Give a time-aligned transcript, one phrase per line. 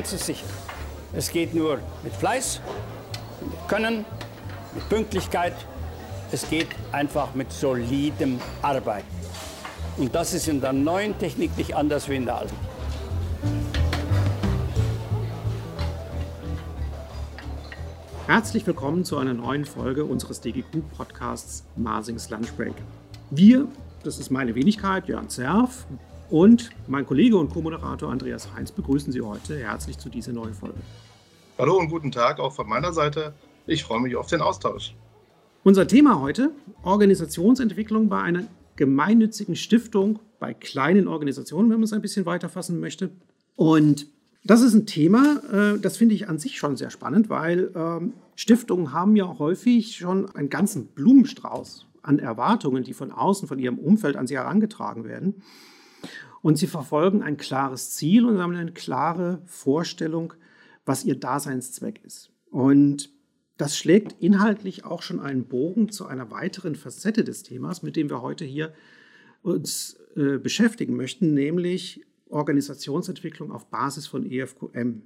[0.00, 0.46] eins ist sicher.
[1.12, 2.62] Es geht nur mit Fleiß,
[3.42, 4.06] mit Können,
[4.74, 5.52] mit Pünktlichkeit.
[6.32, 9.06] Es geht einfach mit solidem Arbeiten.
[9.98, 12.56] Und das ist in der neuen Technik nicht anders wie in der alten.
[18.26, 22.74] Herzlich willkommen zu einer neuen Folge unseres DGQ-Podcasts Marsings Lunchbreak.
[23.30, 23.66] Wir,
[24.02, 25.84] das ist meine Wenigkeit, Jörn Zerf,
[26.30, 30.78] und mein Kollege und Co-Moderator Andreas Heinz begrüßen Sie heute herzlich zu dieser neuen Folge.
[31.58, 33.34] Hallo und guten Tag auch von meiner Seite.
[33.66, 34.94] Ich freue mich auf den Austausch.
[35.64, 36.52] Unser Thema heute:
[36.82, 38.44] Organisationsentwicklung bei einer
[38.76, 43.10] gemeinnützigen Stiftung, bei kleinen Organisationen, wenn man es ein bisschen weiter fassen möchte.
[43.56, 44.06] Und
[44.44, 48.14] das ist ein Thema, äh, das finde ich an sich schon sehr spannend, weil ähm,
[48.36, 53.78] Stiftungen haben ja häufig schon einen ganzen Blumenstrauß an Erwartungen, die von außen, von ihrem
[53.78, 55.42] Umfeld an sie herangetragen werden.
[56.42, 60.34] Und sie verfolgen ein klares Ziel und haben eine klare Vorstellung,
[60.84, 62.30] was ihr Daseinszweck ist.
[62.50, 63.10] Und
[63.56, 68.08] das schlägt inhaltlich auch schon einen Bogen zu einer weiteren Facette des Themas, mit dem
[68.08, 68.72] wir heute hier
[69.42, 75.02] uns äh, beschäftigen möchten, nämlich Organisationsentwicklung auf Basis von EFQM.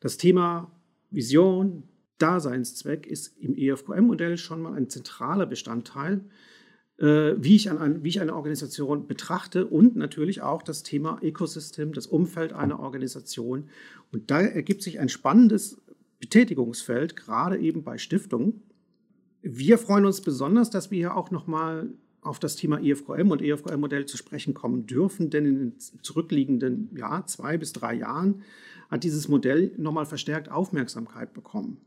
[0.00, 0.70] Das Thema
[1.10, 1.84] Vision,
[2.18, 6.20] Daseinszweck ist im EFQM-Modell schon mal ein zentraler Bestandteil,
[7.00, 12.06] wie, ich an, wie ich eine Organisation betrachte und natürlich auch das Thema Ökosystem, das
[12.06, 13.68] Umfeld einer Organisation.
[14.10, 15.80] Und da ergibt sich ein spannendes
[16.18, 18.62] Betätigungsfeld, gerade eben bei Stiftungen.
[19.42, 21.88] Wir freuen uns besonders, dass wir hier auch nochmal
[22.20, 27.24] auf das Thema EFQM und EFQM-Modell zu sprechen kommen dürfen, denn in den zurückliegenden ja,
[27.26, 28.42] zwei bis drei Jahren
[28.90, 31.78] hat dieses Modell nochmal verstärkt Aufmerksamkeit bekommen.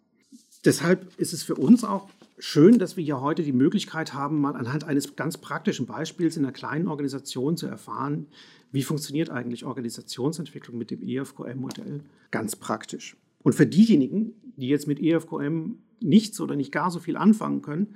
[0.64, 2.10] Deshalb ist es für uns auch
[2.44, 6.44] schön, dass wir hier heute die Möglichkeit haben, mal anhand eines ganz praktischen Beispiels in
[6.44, 8.28] einer kleinen Organisation zu erfahren,
[8.72, 12.02] wie funktioniert eigentlich Organisationsentwicklung mit dem EFQM-Modell
[12.32, 13.16] ganz praktisch.
[13.44, 17.96] Und für diejenigen, die jetzt mit EFQM nichts oder nicht gar so viel anfangen können,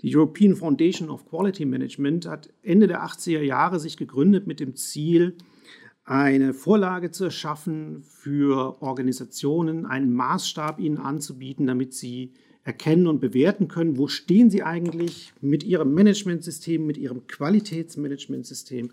[0.00, 4.76] die European Foundation of Quality Management hat Ende der 80er Jahre sich gegründet mit dem
[4.76, 5.36] Ziel,
[6.04, 12.32] eine Vorlage zu erschaffen für Organisationen, einen Maßstab ihnen anzubieten, damit sie
[12.68, 18.92] erkennen und bewerten können, wo stehen sie eigentlich mit ihrem Managementsystem, mit ihrem Qualitätsmanagementsystem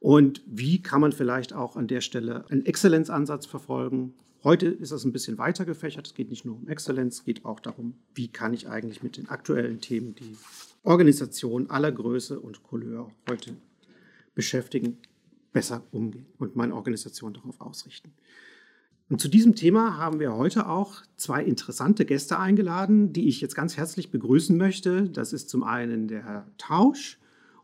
[0.00, 4.14] und wie kann man vielleicht auch an der Stelle einen Exzellenzansatz verfolgen.
[4.42, 6.06] Heute ist das ein bisschen weiter gefächert.
[6.06, 9.18] Es geht nicht nur um Exzellenz, es geht auch darum, wie kann ich eigentlich mit
[9.18, 10.38] den aktuellen Themen die
[10.82, 13.54] Organisation aller Größe und Couleur heute
[14.34, 14.96] beschäftigen,
[15.52, 18.12] besser umgehen und meine Organisation darauf ausrichten.
[19.10, 23.54] Und zu diesem Thema haben wir heute auch zwei interessante Gäste eingeladen, die ich jetzt
[23.54, 25.08] ganz herzlich begrüßen möchte.
[25.08, 27.18] Das ist zum einen der Herr Tausch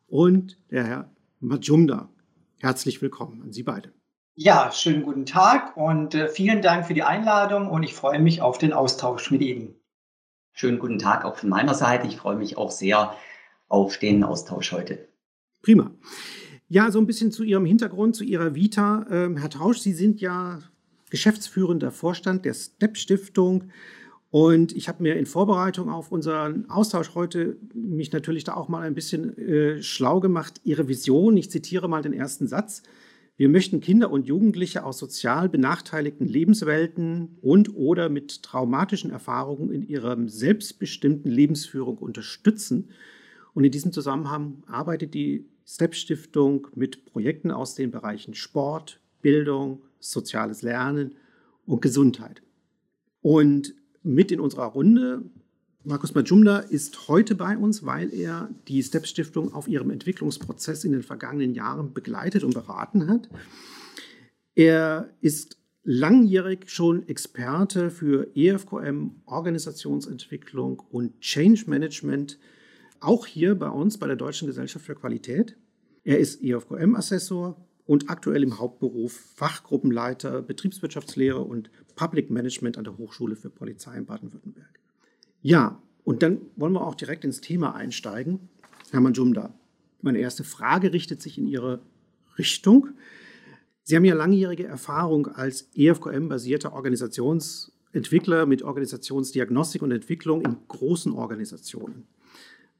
[0.06, 1.10] und der Herr
[1.40, 2.08] Majumda.
[2.60, 3.92] Herzlich willkommen an Sie beide.
[4.36, 8.40] Ja, schönen guten Tag und äh, vielen Dank für die Einladung und ich freue mich
[8.40, 9.74] auf den Austausch mit Ihnen.
[10.52, 12.06] Schönen guten Tag auch von meiner Seite.
[12.06, 13.14] Ich freue mich auch sehr
[13.68, 15.08] auf den Austausch heute.
[15.60, 15.90] Prima.
[16.68, 19.06] Ja, so ein bisschen zu Ihrem Hintergrund, zu Ihrer Vita.
[19.10, 20.60] Ähm, Herr Tausch, Sie sind ja
[21.14, 23.70] geschäftsführender Vorstand der STEP Stiftung.
[24.30, 28.82] Und ich habe mir in Vorbereitung auf unseren Austausch heute mich natürlich da auch mal
[28.82, 30.60] ein bisschen äh, schlau gemacht.
[30.64, 32.82] Ihre Vision, ich zitiere mal den ersten Satz.
[33.36, 39.86] Wir möchten Kinder und Jugendliche aus sozial benachteiligten Lebenswelten und oder mit traumatischen Erfahrungen in
[39.86, 42.90] ihrer selbstbestimmten Lebensführung unterstützen.
[43.52, 49.82] Und in diesem Zusammenhang arbeitet die STEP Stiftung mit Projekten aus den Bereichen Sport, Bildung,
[50.10, 51.14] soziales Lernen
[51.66, 52.42] und Gesundheit.
[53.22, 55.22] Und mit in unserer Runde,
[55.82, 60.92] Markus Majumda ist heute bei uns, weil er die STEP Stiftung auf ihrem Entwicklungsprozess in
[60.92, 63.28] den vergangenen Jahren begleitet und beraten hat.
[64.54, 72.38] Er ist langjährig schon Experte für EFQM, Organisationsentwicklung und Change Management,
[73.00, 75.56] auch hier bei uns bei der Deutschen Gesellschaft für Qualität.
[76.04, 83.36] Er ist EFQM-Assessor und aktuell im Hauptberuf Fachgruppenleiter Betriebswirtschaftslehre und Public Management an der Hochschule
[83.36, 84.80] für Polizei in Baden-Württemberg.
[85.42, 88.48] Ja, und dann wollen wir auch direkt ins Thema einsteigen.
[88.90, 89.54] Herr Manjumda,
[90.00, 91.80] meine erste Frage richtet sich in Ihre
[92.38, 92.90] Richtung.
[93.82, 102.06] Sie haben ja langjährige Erfahrung als EFQM-basierter Organisationsentwickler mit Organisationsdiagnostik und Entwicklung in großen Organisationen.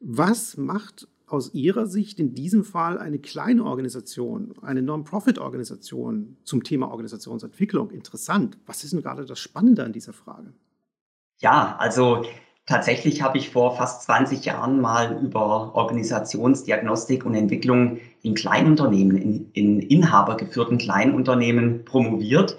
[0.01, 6.91] Was macht aus Ihrer Sicht in diesem Fall eine kleine Organisation, eine Non-Profit-Organisation zum Thema
[6.91, 8.59] Organisationsentwicklung interessant?
[8.67, 10.53] Was ist denn gerade das Spannende an dieser Frage?
[11.39, 12.25] Ja, also
[12.67, 19.51] tatsächlich habe ich vor fast 20 Jahren mal über Organisationsdiagnostik und Entwicklung in Kleinunternehmen, in,
[19.53, 22.57] in inhabergeführten Kleinunternehmen promoviert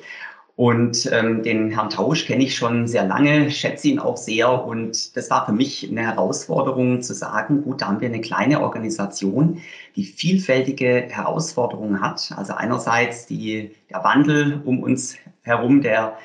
[0.57, 4.65] Und ähm, den Herrn Tausch kenne ich schon sehr lange, schätze ihn auch sehr.
[4.65, 8.61] Und das war für mich eine Herausforderung zu sagen, gut, da haben wir eine kleine
[8.61, 9.61] Organisation,
[9.97, 12.33] die vielfältige Herausforderungen hat.
[12.37, 16.17] Also einerseits die, der Wandel um uns herum, der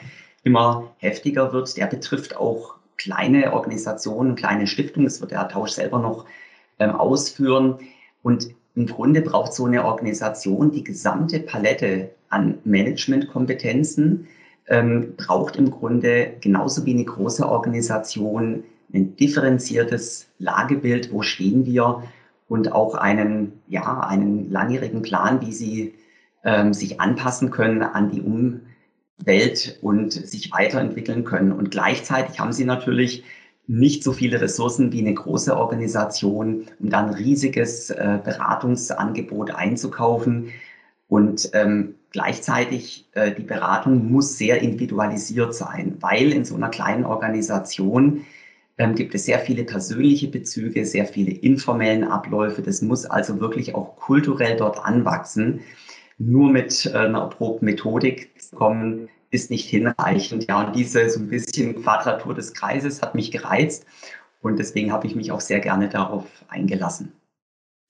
[0.44, 5.09] immer heftiger wird, der betrifft auch kleine Organisationen, kleine Stiftungen.
[5.09, 6.25] Das wird der Herr Tausch selber noch
[6.79, 7.79] ähm, ausführen.
[8.23, 14.29] Und im Grunde braucht so eine Organisation die gesamte Palette an Managementkompetenzen,
[14.69, 22.03] ähm, braucht im Grunde genauso wie eine große Organisation ein differenziertes Lagebild, wo stehen wir
[22.49, 25.95] und auch einen, ja, einen langjährigen Plan, wie sie
[26.45, 31.53] ähm, sich anpassen können an die Umwelt und sich weiterentwickeln können.
[31.53, 33.25] Und gleichzeitig haben sie natürlich
[33.71, 40.49] nicht so viele Ressourcen wie eine große Organisation, um dann ein riesiges äh, Beratungsangebot einzukaufen.
[41.07, 47.05] Und ähm, gleichzeitig äh, die Beratung muss sehr individualisiert sein, weil in so einer kleinen
[47.05, 48.23] Organisation
[48.77, 52.63] ähm, gibt es sehr viele persönliche Bezüge, sehr viele informellen Abläufe.
[52.63, 55.61] Das muss also wirklich auch kulturell dort anwachsen.
[56.19, 60.47] Nur mit äh, einer erprobten Methodik kommen, ist nicht hinreichend.
[60.49, 63.87] Ja, und diese so ein bisschen Quadratur des Kreises hat mich gereizt
[64.41, 67.12] und deswegen habe ich mich auch sehr gerne darauf eingelassen.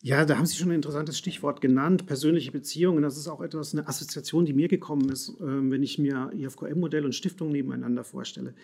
[0.02, 3.02] Ja, da haben Sie schon ein interessantes Stichwort genannt, persönliche Beziehungen.
[3.02, 7.04] Das ist auch etwas, eine Assoziation, die mir gekommen ist, ähm, wenn ich mir IFQM-Modell
[7.04, 8.54] und Stiftung nebeneinander vorstelle.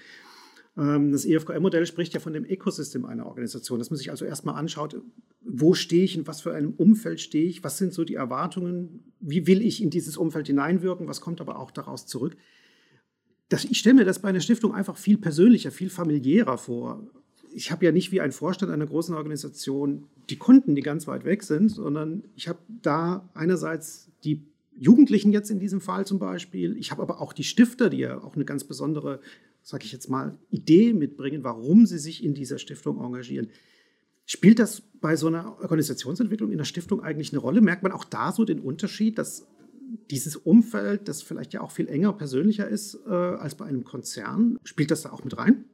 [0.79, 4.55] Ähm, das IFQM-Modell spricht ja von dem Ökosystem einer Organisation, dass man sich also erstmal
[4.55, 4.99] anschaut,
[5.43, 9.13] wo stehe ich, in was für einem Umfeld stehe ich, was sind so die Erwartungen,
[9.21, 12.39] wie will ich in dieses Umfeld hineinwirken, was kommt aber auch daraus zurück
[13.49, 17.07] das, ich stelle mir das bei einer Stiftung einfach viel persönlicher, viel familiärer vor.
[17.55, 21.25] Ich habe ja nicht wie ein Vorstand einer großen Organisation die Kunden, die ganz weit
[21.25, 24.43] weg sind, sondern ich habe da einerseits die
[24.79, 26.77] Jugendlichen jetzt in diesem Fall zum Beispiel.
[26.77, 29.21] Ich habe aber auch die Stifter, die ja auch eine ganz besondere,
[29.63, 33.49] sage ich jetzt mal, Idee mitbringen, warum sie sich in dieser Stiftung engagieren.
[34.27, 37.61] Spielt das bei so einer Organisationsentwicklung in der Stiftung eigentlich eine Rolle?
[37.61, 39.47] Merkt man auch da so den Unterschied, dass
[40.11, 44.59] dieses Umfeld, das vielleicht ja auch viel enger, persönlicher ist äh, als bei einem Konzern,
[44.65, 45.65] spielt das da auch mit rein?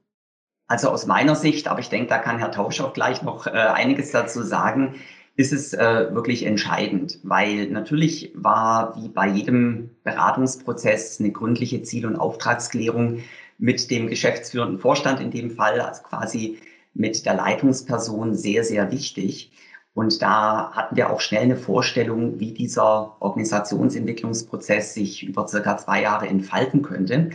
[0.66, 3.50] Also aus meiner Sicht, aber ich denke, da kann Herr Tausch auch gleich noch äh,
[3.50, 4.94] einiges dazu sagen,
[5.36, 12.06] ist es äh, wirklich entscheidend, weil natürlich war wie bei jedem Beratungsprozess eine gründliche Ziel-
[12.06, 13.22] und Auftragsklärung
[13.58, 16.58] mit dem geschäftsführenden Vorstand in dem Fall, also quasi
[16.94, 19.52] mit der Leitungsperson sehr, sehr wichtig.
[19.94, 26.02] Und da hatten wir auch schnell eine Vorstellung, wie dieser Organisationsentwicklungsprozess sich über circa zwei
[26.02, 27.30] Jahre entfalten könnte.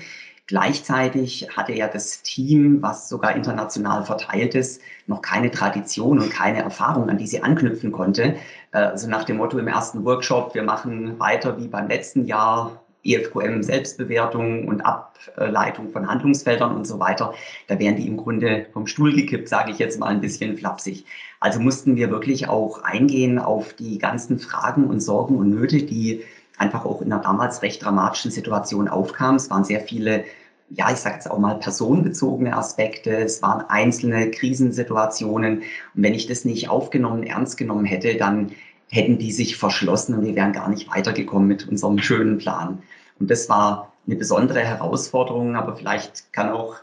[0.47, 6.63] Gleichzeitig hatte ja das Team, was sogar international verteilt ist, noch keine Tradition und keine
[6.63, 8.37] Erfahrung, an die sie anknüpfen konnte.
[8.71, 13.61] Also nach dem Motto im ersten Workshop, wir machen weiter wie beim letzten Jahr, EFQM
[13.61, 17.33] Selbstbewertung und Ableitung von Handlungsfeldern und so weiter,
[17.67, 21.05] da wären die im Grunde vom Stuhl gekippt, sage ich jetzt mal ein bisschen flapsig.
[21.39, 26.23] Also mussten wir wirklich auch eingehen auf die ganzen Fragen und Sorgen und Nöte, die
[26.57, 29.35] einfach auch in einer damals recht dramatischen Situation aufkamen.
[29.35, 30.23] Es waren sehr viele
[30.69, 35.59] ja, ich sage jetzt auch mal personenbezogene Aspekte, es waren einzelne Krisensituationen.
[35.59, 35.63] Und
[35.95, 38.51] wenn ich das nicht aufgenommen, ernst genommen hätte, dann
[38.89, 42.81] hätten die sich verschlossen und wir wären gar nicht weitergekommen mit unserem schönen Plan.
[43.19, 46.75] Und das war eine besondere Herausforderung, aber vielleicht kann auch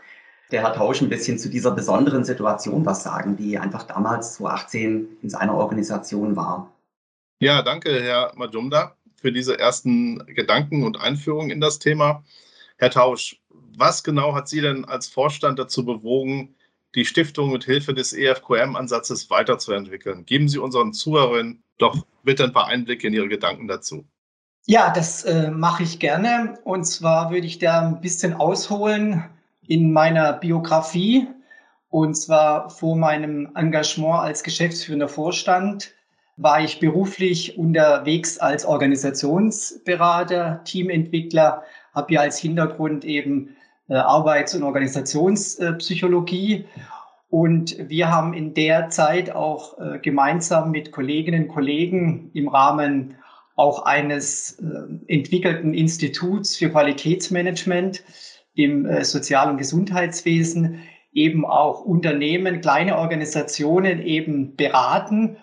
[0.54, 5.18] der Herr Tausch ein bisschen zu dieser besonderen Situation was sagen, die einfach damals 2018
[5.20, 6.73] in seiner Organisation war.
[7.40, 12.23] Ja, danke, Herr Majumda, für diese ersten Gedanken und Einführungen in das Thema.
[12.78, 13.42] Herr Tausch,
[13.76, 16.54] was genau hat Sie denn als Vorstand dazu bewogen,
[16.94, 20.25] die Stiftung mit Hilfe des EFQM-Ansatzes weiterzuentwickeln?
[20.25, 24.04] Geben Sie unseren Zuhörern doch bitte ein paar Einblicke in Ihre Gedanken dazu.
[24.66, 26.61] Ja, das äh, mache ich gerne.
[26.62, 29.25] Und zwar würde ich da ein bisschen ausholen
[29.68, 31.28] in meiner Biografie.
[31.90, 35.92] Und zwar vor meinem Engagement als geschäftsführender Vorstand
[36.37, 41.62] war ich beruflich unterwegs als Organisationsberater, Teamentwickler,
[41.94, 43.54] habe ja als Hintergrund eben
[43.88, 46.66] äh, Arbeits- und Organisationspsychologie
[47.35, 53.16] und wir haben in der Zeit auch äh, gemeinsam mit Kolleginnen und Kollegen im Rahmen
[53.56, 58.04] auch eines äh, entwickelten Instituts für Qualitätsmanagement
[58.54, 60.80] im äh, Sozial- und Gesundheitswesen
[61.12, 65.37] eben auch Unternehmen, kleine Organisationen eben beraten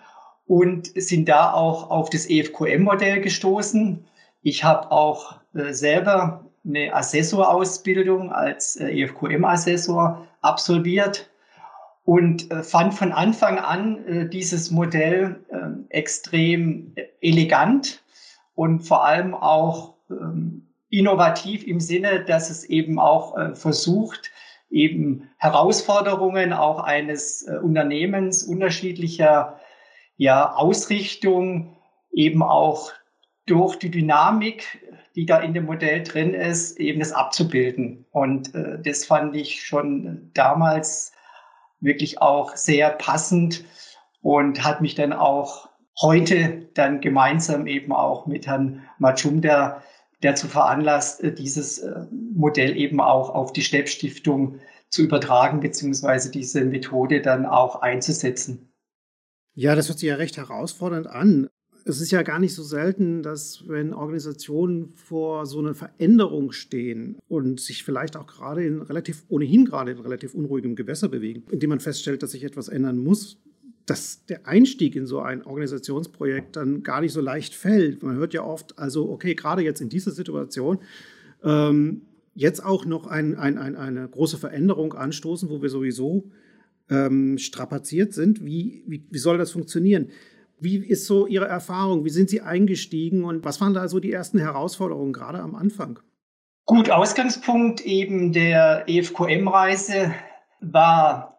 [0.46, 4.04] und sind da auch auf das EFQM-Modell gestoßen.
[4.42, 11.30] Ich habe auch äh, selber eine Assessorausbildung als äh, EFQM-Assessor absolviert
[12.04, 18.02] und fand von Anfang an dieses Modell äh, extrem elegant
[18.56, 24.30] und vor allem auch ähm, innovativ im Sinne, dass es eben auch äh, versucht,
[24.70, 29.58] eben Herausforderungen auch eines äh, Unternehmens unterschiedlicher
[30.16, 31.76] ja, Ausrichtung
[32.12, 32.92] eben auch
[33.46, 38.04] durch die Dynamik, die da in dem Modell drin ist, eben das abzubilden.
[38.10, 41.12] Und äh, das fand ich schon damals
[41.80, 43.64] wirklich auch sehr passend
[44.20, 45.70] und hat mich dann auch
[46.00, 49.82] heute dann gemeinsam eben auch mit Herrn Majumder
[50.22, 56.64] dazu veranlasst, äh, dieses äh, Modell eben auch auf die Stepp-Stiftung zu übertragen, beziehungsweise diese
[56.64, 58.72] Methode dann auch einzusetzen.
[59.54, 61.48] Ja, das hört sich ja recht herausfordernd an.
[61.84, 67.18] Es ist ja gar nicht so selten, dass wenn Organisationen vor so einer Veränderung stehen
[67.28, 71.70] und sich vielleicht auch gerade in relativ, ohnehin gerade in relativ unruhigem Gewässer bewegen, indem
[71.70, 73.42] man feststellt, dass sich etwas ändern muss,
[73.86, 78.02] dass der Einstieg in so ein Organisationsprojekt dann gar nicht so leicht fällt.
[78.02, 80.78] Man hört ja oft, also okay, gerade jetzt in dieser Situation,
[81.42, 82.02] ähm,
[82.34, 86.30] jetzt auch noch ein, ein, ein, eine große Veränderung anstoßen, wo wir sowieso
[86.88, 88.44] ähm, strapaziert sind.
[88.44, 90.10] Wie, wie, wie soll das funktionieren?
[90.60, 92.04] Wie ist so Ihre Erfahrung?
[92.04, 95.98] Wie sind Sie eingestiegen und was waren da so die ersten Herausforderungen gerade am Anfang?
[96.66, 100.14] Gut, Ausgangspunkt eben der EFQM-Reise
[100.60, 101.31] war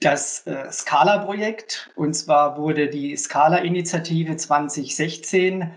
[0.00, 1.90] das äh, Scala-Projekt.
[1.96, 5.72] Und zwar wurde die Scala-Initiative 2016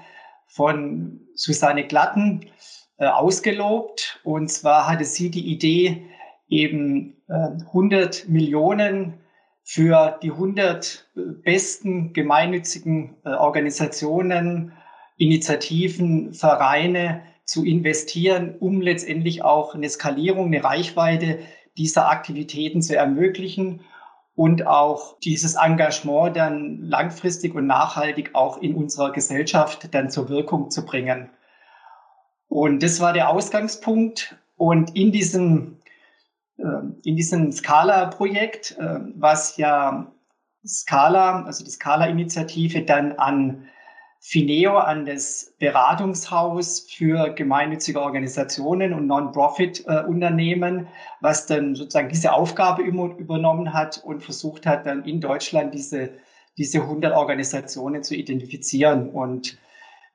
[0.48, 2.50] von Susanne Glatten
[2.98, 4.20] äh, ausgelobt.
[4.24, 6.06] Und zwar hatte sie die Idee,
[6.50, 9.20] eben äh, 100 Millionen
[9.64, 14.74] für die 100 äh, besten gemeinnützigen äh, Organisationen,
[15.18, 21.40] Initiativen, Vereine zu investieren, um letztendlich auch eine Skalierung, eine Reichweite
[21.78, 23.82] dieser Aktivitäten zu ermöglichen
[24.40, 30.72] und auch dieses Engagement dann langfristig und nachhaltig auch in unserer Gesellschaft dann zur Wirkung
[30.72, 31.30] zu bringen.
[32.48, 34.38] Und das war der Ausgangspunkt.
[34.56, 35.80] Und in diesem,
[36.56, 36.64] äh,
[37.04, 40.10] in diesem Scala-Projekt, äh, was ja
[40.66, 43.68] Scala, also die Scala-Initiative dann an
[44.22, 50.88] Fineo an das Beratungshaus für gemeinnützige Organisationen und Non-Profit-Unternehmen,
[51.22, 56.12] was dann sozusagen diese Aufgabe übernommen hat und versucht hat, dann in Deutschland diese,
[56.58, 59.10] diese 100 Organisationen zu identifizieren.
[59.10, 59.58] Und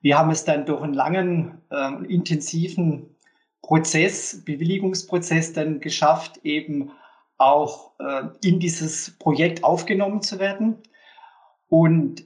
[0.01, 3.15] wir haben es dann durch einen langen, äh, intensiven
[3.63, 6.91] Prozess, Bewilligungsprozess dann geschafft, eben
[7.39, 10.77] auch äh, in dieses Projekt aufgenommen zu werden.
[11.69, 12.23] Und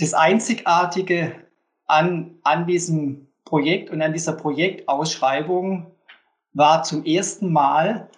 [0.00, 1.34] das Einzigartige
[1.86, 5.90] an, an diesem Projekt und an dieser Projektausschreibung
[6.52, 8.08] war zum ersten Mal,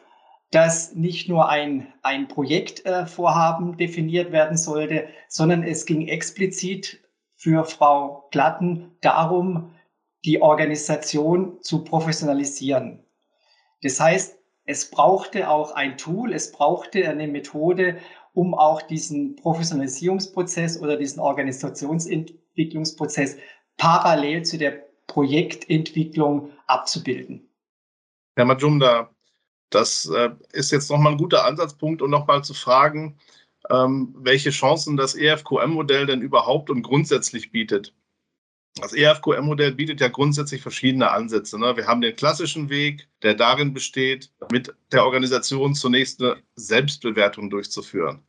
[0.53, 7.01] dass nicht nur ein, ein Projektvorhaben äh, definiert werden sollte, sondern es ging explizit
[7.35, 9.75] für Frau Glatten darum,
[10.25, 13.03] die Organisation zu professionalisieren.
[13.83, 17.99] Das heißt, es brauchte auch ein Tool, es brauchte eine Methode,
[18.35, 23.37] um auch diesen Professionalisierungsprozess oder diesen Organisationsentwicklungsprozess
[23.77, 27.49] parallel zu der Projektentwicklung abzubilden.
[28.37, 29.11] Herr Majumda,
[29.71, 33.19] das äh, ist jetzt nochmal ein guter Ansatzpunkt, um nochmal zu fragen,
[33.71, 37.95] ähm, welche Chancen das EFQM-Modell denn überhaupt und grundsätzlich bietet.
[38.77, 41.59] Das EFQM-Modell bietet ja grundsätzlich verschiedene Ansätze.
[41.59, 41.77] Ne?
[41.77, 48.23] Wir haben den klassischen Weg, der darin besteht, mit der Organisation zunächst eine Selbstbewertung durchzuführen.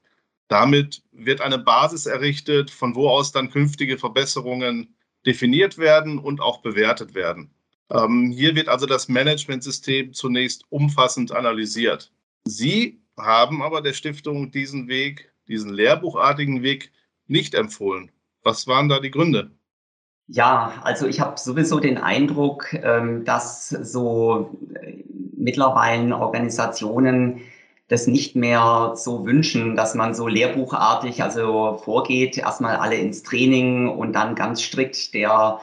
[0.50, 4.94] Damit wird eine Basis errichtet, von wo aus dann künftige Verbesserungen
[5.26, 7.50] definiert werden und auch bewertet werden.
[7.90, 12.12] Ähm, hier wird also das Managementsystem zunächst umfassend analysiert.
[12.46, 16.92] Sie haben aber der Stiftung diesen Weg, diesen lehrbuchartigen Weg
[17.28, 18.12] nicht empfohlen.
[18.42, 19.52] Was waren da die Gründe?
[20.28, 25.04] Ja, also ich habe sowieso den Eindruck, ähm, dass so äh,
[25.36, 27.42] mittlerweile Organisationen
[27.90, 33.90] das nicht mehr so wünschen, dass man so lehrbuchartig also vorgeht, erstmal alle ins Training
[33.90, 35.60] und dann ganz strikt der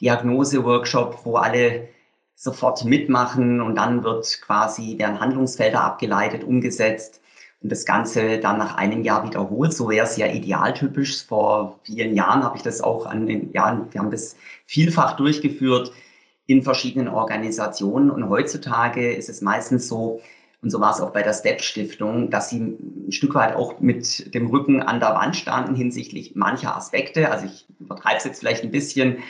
[0.00, 1.88] Diagnose-Workshop, wo alle
[2.36, 7.20] sofort mitmachen und dann wird quasi deren Handlungsfelder abgeleitet, umgesetzt
[7.64, 9.72] und das Ganze dann nach einem Jahr wiederholt.
[9.72, 11.24] So wäre es ja idealtypisch.
[11.24, 15.90] Vor vielen Jahren habe ich das auch an den Jahren, wir haben das vielfach durchgeführt
[16.46, 18.10] in verschiedenen Organisationen.
[18.10, 20.20] Und heutzutage ist es meistens so,
[20.60, 24.34] und so war es auch bei der Step-Stiftung, dass sie ein Stück weit auch mit
[24.34, 27.30] dem Rücken an der Wand standen hinsichtlich mancher Aspekte.
[27.30, 29.20] Also ich übertreibe es jetzt vielleicht ein bisschen,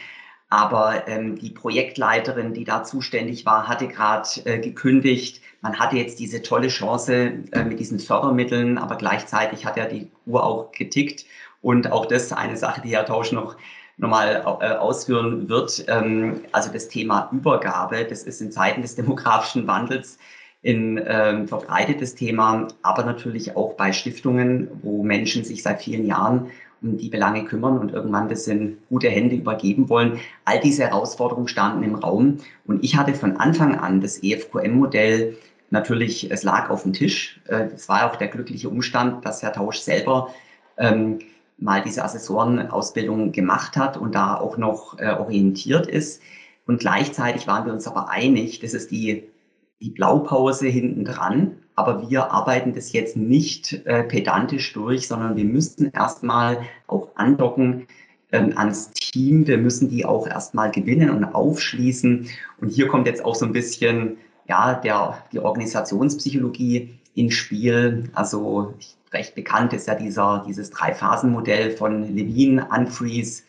[0.51, 5.41] aber ähm, die Projektleiterin, die da zuständig war, hatte gerade äh, gekündigt.
[5.65, 10.11] Man hatte jetzt diese tolle Chance äh, mit diesen Fördermitteln, aber gleichzeitig hat ja die
[10.27, 11.25] Uhr auch getickt.
[11.63, 13.57] Und auch das eine Sache, die Herr Tausch noch
[13.97, 15.87] nochmal äh, ausführen wird.
[15.89, 20.19] Ähm, also das Thema Übergabe, das ist in Zeiten des demografischen Wandels
[20.67, 26.51] ein ähm, verbreitetes Thema, aber natürlich auch bei Stiftungen, wo Menschen sich seit vielen Jahren
[26.83, 30.21] um die Belange kümmern und irgendwann das in gute Hände übergeben wollen.
[30.45, 35.39] All diese Herausforderungen standen im Raum und ich hatte von Anfang an das EFQM-Modell
[35.75, 37.41] natürlich, es lag auf dem Tisch.
[37.47, 40.31] Äh, es war auch der glückliche Umstand, dass Herr Tausch selber
[40.79, 41.19] ähm,
[41.59, 46.23] mal diese Assessorenausbildung gemacht hat und da auch noch äh, orientiert ist.
[46.67, 49.25] Und gleichzeitig waren wir uns aber einig, das ist die,
[49.81, 51.59] die Blaupause hinten dran.
[51.77, 57.89] Aber wir arbeiten das jetzt nicht äh, pedantisch durch, sondern wir müssten erstmal auch andocken
[58.31, 59.47] ähm, ans Team.
[59.47, 62.29] Wir müssen die auch erstmal gewinnen und aufschließen.
[62.61, 68.11] Und hier kommt jetzt auch so ein bisschen ja, der, die Organisationspsychologie ins Spiel.
[68.15, 68.75] Also
[69.13, 73.45] recht bekannt ist ja dieser, dieses Drei-Phasen-Modell von Levine, Unfreeze,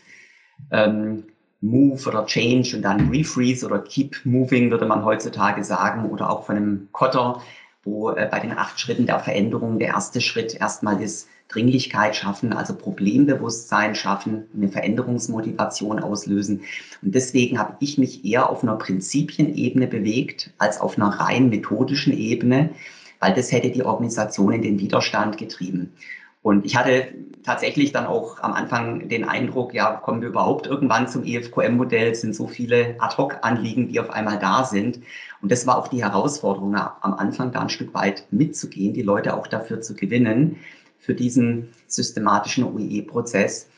[0.71, 1.23] ähm,
[1.61, 6.45] Move oder Change und dann Refreeze oder Keep Moving, würde man heutzutage sagen, oder auch
[6.45, 7.41] von einem Kotter,
[7.83, 12.53] wo äh, bei den acht Schritten der Veränderung der erste Schritt erstmal das Dringlichkeit schaffen,
[12.53, 16.61] also Problembewusstsein schaffen, eine Veränderungsmotivation auslösen.
[17.01, 22.17] Und deswegen habe ich mich eher auf einer Prinzipienebene bewegt als auf einer rein methodischen
[22.17, 22.71] Ebene,
[23.19, 25.93] weil das hätte die Organisation in den Widerstand getrieben.
[26.41, 27.07] Und ich hatte
[27.43, 32.13] tatsächlich dann auch am Anfang den Eindruck, ja, kommen wir überhaupt irgendwann zum EFQM-Modell?
[32.13, 34.99] Sind so viele Ad-Hoc-Anliegen, die auf einmal da sind.
[35.41, 39.35] Und das war auch die Herausforderung, am Anfang da ein Stück weit mitzugehen, die Leute
[39.35, 40.57] auch dafür zu gewinnen,
[41.05, 43.69] für diesen systematischen OEE-Prozess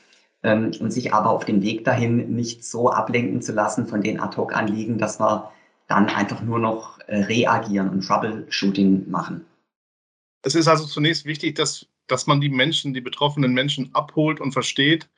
[0.43, 4.19] ähm, und sich aber auf dem Weg dahin nicht so ablenken zu lassen von den
[4.19, 5.51] Ad-Hoc-Anliegen, dass wir
[5.88, 9.46] dann einfach nur noch äh, reagieren und Troubleshooting machen.
[10.43, 14.53] Es ist also zunächst wichtig, dass, dass man die Menschen, die betroffenen Menschen abholt und
[14.53, 15.10] versteht,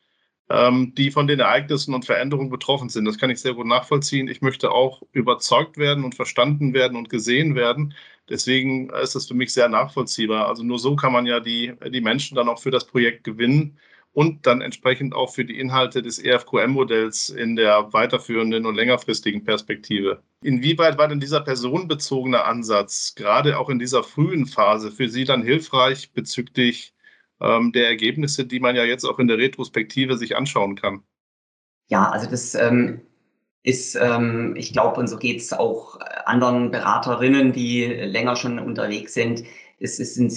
[0.52, 3.06] die von den Ereignissen und Veränderungen betroffen sind.
[3.06, 4.28] Das kann ich sehr gut nachvollziehen.
[4.28, 7.94] Ich möchte auch überzeugt werden und verstanden werden und gesehen werden.
[8.30, 10.48] Deswegen ist das für mich sehr nachvollziehbar.
[10.48, 13.78] Also nur so kann man ja die, die Menschen dann auch für das Projekt gewinnen
[14.14, 20.24] und dann entsprechend auch für die Inhalte des EFQM-Modells in der weiterführenden und längerfristigen Perspektive.
[20.42, 25.44] Inwieweit war denn dieser personenbezogene Ansatz gerade auch in dieser frühen Phase für Sie dann
[25.44, 26.94] hilfreich bezüglich
[27.42, 31.04] ähm, der Ergebnisse, die man ja jetzt auch in der Retrospektive sich anschauen kann?
[31.88, 33.02] Ja, also das ähm,
[33.64, 39.14] ist, ähm, ich glaube, und so geht es auch anderen Beraterinnen, die länger schon unterwegs
[39.14, 39.44] sind,
[39.80, 40.30] es ist ein,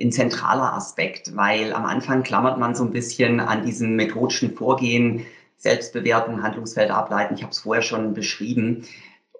[0.00, 5.24] ein zentraler Aspekt, weil am Anfang klammert man so ein bisschen an diesem methodischen Vorgehen,
[5.56, 7.34] Selbstbewertung, Handlungsfeld ableiten.
[7.34, 8.84] Ich habe es vorher schon beschrieben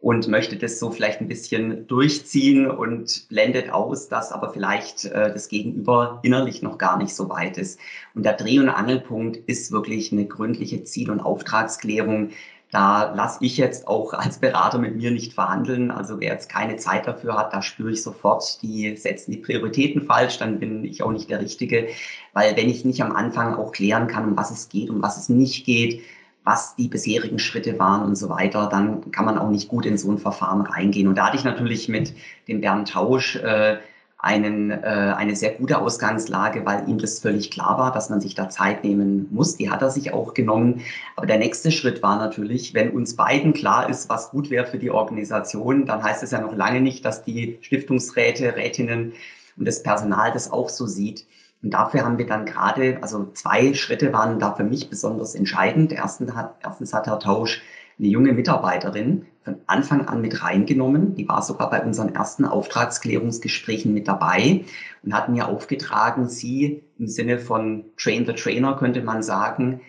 [0.00, 5.32] und möchte das so vielleicht ein bisschen durchziehen und blendet aus, dass aber vielleicht äh,
[5.32, 7.80] das Gegenüber innerlich noch gar nicht so weit ist.
[8.14, 12.30] Und der Dreh- und Angelpunkt ist wirklich eine gründliche Ziel- und Auftragsklärung,
[12.70, 15.90] da lasse ich jetzt auch als Berater mit mir nicht verhandeln.
[15.90, 20.02] Also wer jetzt keine Zeit dafür hat, da spüre ich sofort, die setzen die Prioritäten
[20.02, 21.88] falsch, dann bin ich auch nicht der Richtige.
[22.34, 25.16] Weil wenn ich nicht am Anfang auch klären kann, um was es geht, um was
[25.16, 26.02] es nicht geht,
[26.48, 29.98] was die bisherigen Schritte waren und so weiter, dann kann man auch nicht gut in
[29.98, 31.06] so ein Verfahren reingehen.
[31.06, 32.14] Und da hatte ich natürlich mit
[32.48, 33.76] dem Bernd Tausch äh,
[34.16, 38.34] einen, äh, eine sehr gute Ausgangslage, weil ihm das völlig klar war, dass man sich
[38.34, 39.58] da Zeit nehmen muss.
[39.58, 40.80] Die hat er sich auch genommen.
[41.16, 44.78] Aber der nächste Schritt war natürlich, wenn uns beiden klar ist, was gut wäre für
[44.78, 49.12] die Organisation, dann heißt es ja noch lange nicht, dass die Stiftungsräte, Rätinnen
[49.58, 51.26] und das Personal das auch so sieht.
[51.62, 55.92] Und dafür haben wir dann gerade, also zwei Schritte waren da für mich besonders entscheidend.
[55.92, 57.62] Erstens hat, erstens hat Herr Tausch
[57.98, 61.16] eine junge Mitarbeiterin von Anfang an mit reingenommen.
[61.16, 64.64] Die war sogar bei unseren ersten Auftragsklärungsgesprächen mit dabei
[65.02, 69.80] und hat mir aufgetragen, sie im Sinne von Train the Trainer, könnte man sagen,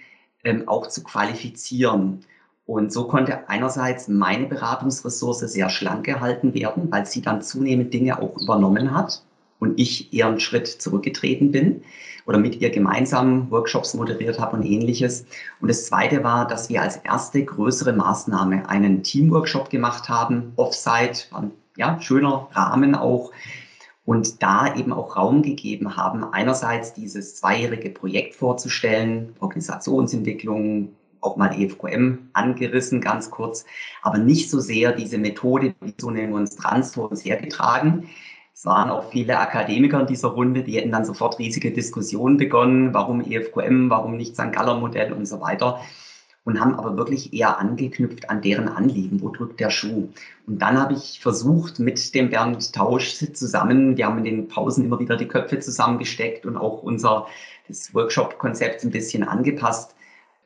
[0.44, 2.22] ähm, auch zu qualifizieren.
[2.66, 8.20] Und so konnte einerseits meine Beratungsressource sehr schlank gehalten werden, weil sie dann zunehmend Dinge
[8.20, 9.24] auch übernommen hat
[9.60, 11.82] und ich eher einen Schritt zurückgetreten bin
[12.26, 15.26] oder mit ihr gemeinsam Workshops moderiert habe und ähnliches.
[15.62, 21.26] Und das Zweite war, dass wir als erste größere Maßnahme einen Teamworkshop gemacht haben, Offsite,
[21.76, 23.32] ja, schöner Rahmen auch.
[24.06, 31.54] Und da eben auch Raum gegeben haben, einerseits dieses zweijährige Projekt vorzustellen, Organisationsentwicklung, auch mal
[31.60, 33.66] EFQM angerissen, ganz kurz,
[34.02, 38.10] aber nicht so sehr diese Methode, wie so eine Monstranz vor uns hergetragen,
[38.60, 42.94] es waren auch viele Akademiker in dieser Runde, die hätten dann sofort riesige Diskussionen begonnen,
[42.94, 44.52] warum EFQM, warum nicht St.
[44.52, 45.80] Galler Modell und so weiter.
[46.44, 50.10] Und haben aber wirklich eher angeknüpft an deren Anliegen, wo drückt der Schuh.
[50.46, 54.84] Und dann habe ich versucht, mit dem Bernd Tausch zusammen, wir haben in den Pausen
[54.84, 57.28] immer wieder die Köpfe zusammengesteckt und auch unser
[57.94, 59.96] Workshop-Konzept ein bisschen angepasst,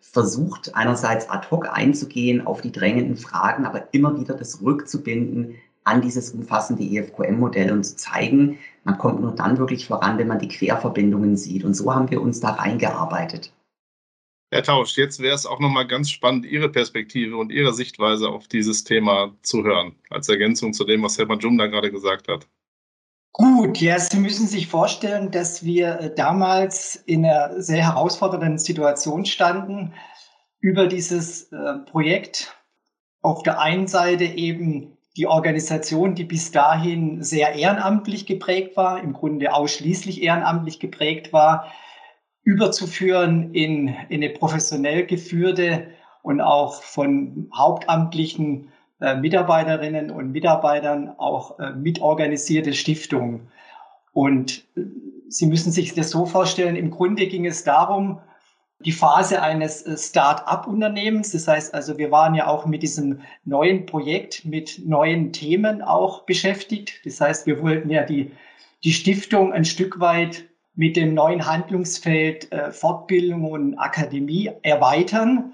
[0.02, 6.02] versucht einerseits ad hoc einzugehen auf die drängenden Fragen, aber immer wieder das rückzubinden an
[6.02, 10.48] dieses umfassende EFQM-Modell und zu zeigen, man kommt nur dann wirklich voran, wenn man die
[10.48, 11.64] Querverbindungen sieht.
[11.64, 13.54] Und so haben wir uns da reingearbeitet.
[14.52, 18.48] Herr Tausch, jetzt wäre es auch nochmal ganz spannend, Ihre Perspektive und Ihre Sichtweise auf
[18.48, 22.48] dieses Thema zu hören, als Ergänzung zu dem, was Herr Majumda gerade gesagt hat.
[23.32, 29.26] Gut, ja, Sie müssen sich vorstellen, dass wir äh, damals in einer sehr herausfordernden Situation
[29.26, 29.94] standen
[30.60, 32.56] über dieses äh, Projekt.
[33.24, 39.14] Auf der einen Seite eben die Organisation, die bis dahin sehr ehrenamtlich geprägt war, im
[39.14, 41.72] Grunde ausschließlich ehrenamtlich geprägt war,
[42.44, 45.88] überzuführen in, in eine professionell geführte
[46.24, 53.52] und auch von hauptamtlichen äh, Mitarbeiterinnen und Mitarbeitern auch äh, mitorganisierte Stiftungen.
[54.14, 54.82] Und äh,
[55.30, 58.20] Sie müssen sich das so vorstellen, im Grunde ging es darum,
[58.86, 61.32] die Phase eines Start-up-Unternehmens.
[61.32, 66.24] Das heißt also, wir waren ja auch mit diesem neuen Projekt, mit neuen Themen auch
[66.24, 67.02] beschäftigt.
[67.06, 68.32] Das heißt, wir wollten ja die,
[68.84, 75.54] die Stiftung ein Stück weit mit dem neuen Handlungsfeld äh, Fortbildung und Akademie erweitern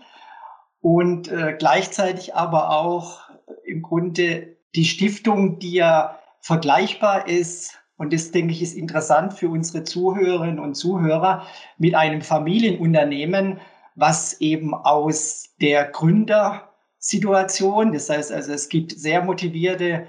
[0.82, 3.30] und äh, gleichzeitig aber auch
[3.66, 9.50] im Grunde die Stiftung, die ja vergleichbar ist, und das denke ich ist interessant für
[9.50, 11.46] unsere Zuhörerinnen und Zuhörer,
[11.78, 13.60] mit einem Familienunternehmen,
[13.96, 20.08] was eben aus der Gründersituation, das heißt also, es gibt sehr motivierte,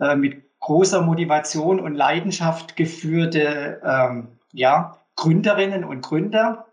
[0.00, 6.68] äh, mit großer Motivation und Leidenschaft geführte ähm, ja, Gründerinnen und Gründer.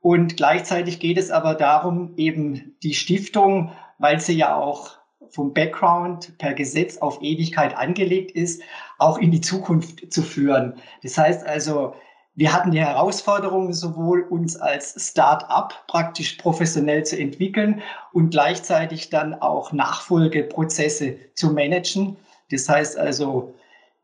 [0.00, 5.01] Und gleichzeitig geht es aber darum, eben die Stiftung, weil sie ja auch
[5.32, 8.62] vom Background per Gesetz auf Ewigkeit angelegt ist,
[8.98, 10.74] auch in die Zukunft zu führen.
[11.02, 11.94] Das heißt also,
[12.34, 19.34] wir hatten die Herausforderung, sowohl uns als Start-up praktisch professionell zu entwickeln und gleichzeitig dann
[19.34, 22.16] auch Nachfolgeprozesse zu managen.
[22.50, 23.54] Das heißt also,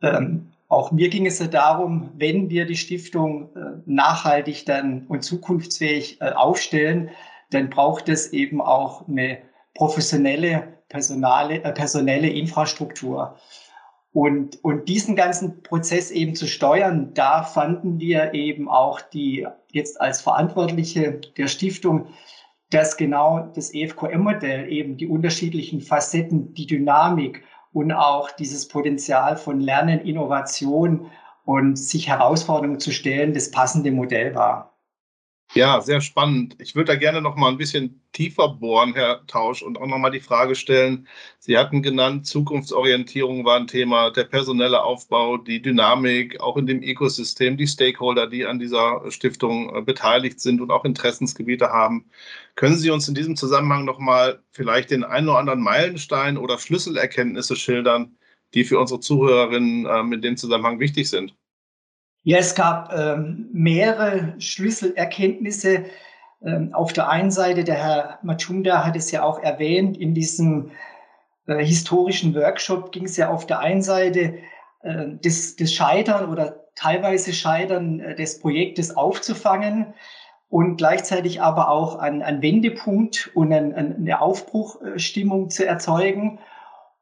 [0.02, 5.22] ähm, auch mir ging es ja darum, wenn wir die Stiftung äh, nachhaltig dann und
[5.22, 7.08] zukunftsfähig äh, aufstellen,
[7.50, 9.38] dann braucht es eben auch eine
[9.74, 13.36] professionelle personale, äh, personelle Infrastruktur.
[14.12, 20.00] Und, und diesen ganzen Prozess eben zu steuern, da fanden wir eben auch die jetzt
[20.00, 22.06] als Verantwortliche der Stiftung,
[22.70, 29.60] dass genau das EFQM-Modell eben die unterschiedlichen Facetten, die Dynamik und auch dieses Potenzial von
[29.60, 31.10] Lernen, Innovation
[31.44, 34.77] und sich Herausforderungen zu stellen, das passende Modell war.
[35.54, 36.56] Ja, sehr spannend.
[36.60, 39.98] Ich würde da gerne noch mal ein bisschen tiefer bohren, Herr Tausch, und auch noch
[39.98, 41.08] mal die Frage stellen.
[41.38, 46.82] Sie hatten genannt, Zukunftsorientierung war ein Thema, der personelle Aufbau, die Dynamik, auch in dem
[46.82, 52.10] Ökosystem, die Stakeholder, die an dieser Stiftung äh, beteiligt sind und auch Interessensgebiete haben.
[52.54, 56.58] Können Sie uns in diesem Zusammenhang noch mal vielleicht den einen oder anderen Meilenstein oder
[56.58, 58.16] Schlüsselerkenntnisse schildern,
[58.54, 61.34] die für unsere Zuhörerinnen ähm, in dem Zusammenhang wichtig sind?
[62.28, 65.86] Ja, es gab ähm, mehrere Schlüsselerkenntnisse.
[66.44, 70.72] Ähm, auf der einen Seite, der Herr Machunda hat es ja auch erwähnt, in diesem
[71.46, 74.34] äh, historischen Workshop ging es ja auf der einen Seite
[74.82, 79.94] äh, das, das Scheitern oder teilweise Scheitern äh, des Projektes aufzufangen
[80.50, 86.40] und gleichzeitig aber auch an Wendepunkt und an eine Aufbruchstimmung zu erzeugen.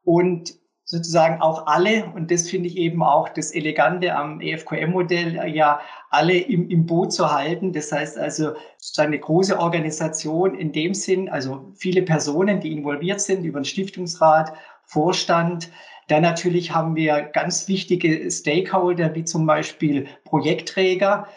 [0.05, 0.53] Und
[0.89, 5.81] sozusagen auch alle, und das finde ich eben auch das Elegante am EFQM-Modell, äh, ja
[6.09, 7.73] alle im, im Boot zu halten.
[7.73, 13.19] Das heißt also sozusagen eine große Organisation in dem Sinn, also viele Personen, die involviert
[13.19, 14.53] sind über den Stiftungsrat,
[14.85, 15.69] Vorstand.
[16.07, 21.27] Dann natürlich haben wir ganz wichtige Stakeholder, wie zum Beispiel Projektträger.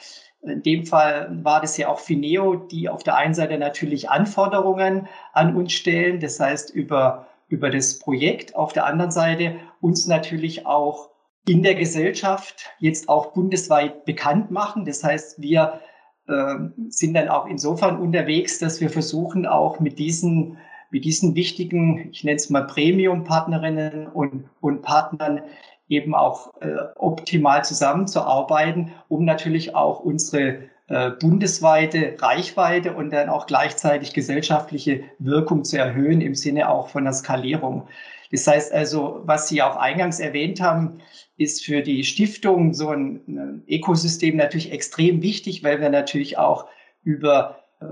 [0.42, 5.08] In dem Fall war das ja auch Fineo, die auf der einen Seite natürlich Anforderungen
[5.32, 8.56] an uns stellen, das heißt über über das Projekt.
[8.56, 11.10] Auf der anderen Seite uns natürlich auch
[11.46, 14.84] in der Gesellschaft jetzt auch bundesweit bekannt machen.
[14.84, 15.80] Das heißt, wir
[16.28, 16.54] äh,
[16.88, 20.58] sind dann auch insofern unterwegs, dass wir versuchen auch mit diesen,
[20.90, 25.42] mit diesen wichtigen, ich nenne es mal Premium-Partnerinnen und, und Partnern
[25.88, 33.46] eben auch äh, optimal zusammenzuarbeiten, um natürlich auch unsere äh, bundesweite Reichweite und dann auch
[33.46, 37.86] gleichzeitig gesellschaftliche Wirkung zu erhöhen im Sinne auch von der Skalierung.
[38.32, 41.00] Das heißt also, was Sie auch eingangs erwähnt haben,
[41.36, 46.66] ist für die Stiftung so ein Ökosystem natürlich extrem wichtig, weil wir natürlich auch
[47.04, 47.84] über äh,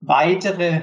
[0.00, 0.82] weitere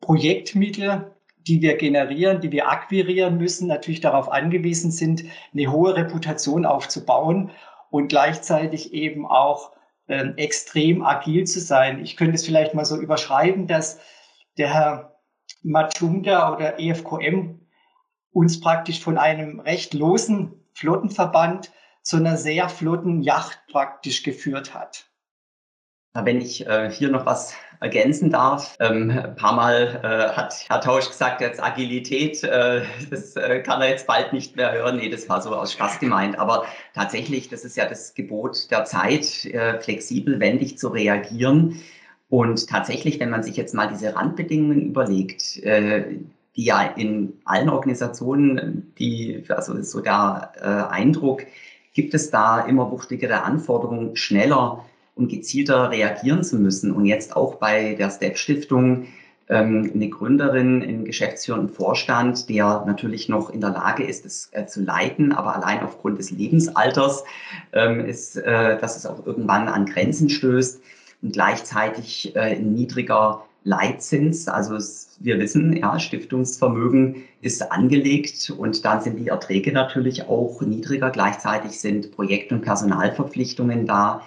[0.00, 1.12] Projektmittel,
[1.46, 7.50] die wir generieren, die wir akquirieren müssen, natürlich darauf angewiesen sind, eine hohe Reputation aufzubauen
[7.90, 9.72] und gleichzeitig eben auch
[10.08, 12.02] ähm, extrem agil zu sein.
[12.02, 14.00] Ich könnte es vielleicht mal so überschreiben, dass
[14.58, 15.20] der Herr
[15.62, 17.60] Machunda oder EFQM
[18.32, 25.06] uns praktisch von einem recht losen Flottenverband zu einer sehr flotten Yacht praktisch geführt hat.
[26.14, 30.80] Wenn ich äh, hier noch was ergänzen darf, ähm, ein paar Mal äh, hat Herr
[30.80, 34.96] Tausch gesagt, jetzt Agilität, äh, das äh, kann er jetzt bald nicht mehr hören.
[34.96, 36.38] Nee, das war so aus Spaß gemeint.
[36.38, 36.64] Aber
[36.94, 41.80] tatsächlich, das ist ja das Gebot der Zeit, äh, flexibel, wendig zu reagieren.
[42.28, 46.04] Und tatsächlich, wenn man sich jetzt mal diese Randbedingungen überlegt, äh,
[46.54, 51.42] die ja in allen Organisationen, die, also ist so der äh, Eindruck,
[51.94, 56.92] gibt es da immer wuchtigere Anforderungen, schneller und gezielter reagieren zu müssen.
[56.92, 59.06] Und jetzt auch bei der Step Stiftung
[59.48, 64.66] ähm, eine Gründerin, einen geschäftsführenden Vorstand, der natürlich noch in der Lage ist, es äh,
[64.66, 67.24] zu leiten, aber allein aufgrund des Lebensalters
[67.72, 70.80] ähm, ist, äh, dass es auch irgendwann an Grenzen stößt
[71.22, 74.48] und gleichzeitig äh, niedriger Leitzins.
[74.48, 80.60] Also es, wir wissen, ja, Stiftungsvermögen ist angelegt und dann sind die Erträge natürlich auch
[80.62, 81.10] niedriger.
[81.10, 84.22] Gleichzeitig sind Projekt- und Personalverpflichtungen da,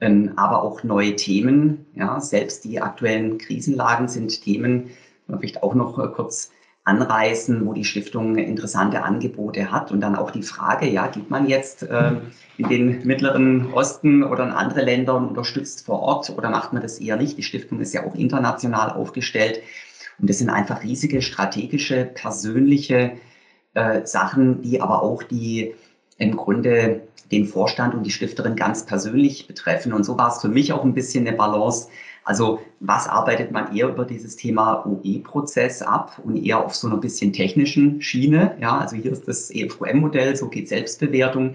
[0.00, 1.86] ähm, aber auch neue Themen.
[1.94, 4.90] Ja, selbst die aktuellen Krisenlagen sind Themen,
[5.28, 6.50] vielleicht auch noch äh, kurz
[6.86, 9.90] anreißen, wo die Stiftung interessante Angebote hat.
[9.90, 12.12] Und dann auch die Frage, ja, geht man jetzt äh,
[12.58, 16.82] in den Mittleren Osten oder in andere Länder und unterstützt vor Ort oder macht man
[16.82, 17.36] das eher nicht?
[17.36, 19.62] Die Stiftung ist ja auch international aufgestellt.
[20.20, 23.12] Und das sind einfach riesige strategische, persönliche
[23.74, 25.74] äh, Sachen, die aber auch die
[26.18, 29.92] im Grunde den Vorstand und die Stifterin ganz persönlich betreffen.
[29.92, 31.88] Und so war es für mich auch ein bisschen eine Balance
[32.26, 36.96] also was arbeitet man eher über dieses Thema OE-Prozess ab und eher auf so einer
[36.96, 38.56] bisschen technischen Schiene?
[38.60, 41.54] Ja, also hier ist das EFQM-Modell, so geht Selbstbewertung.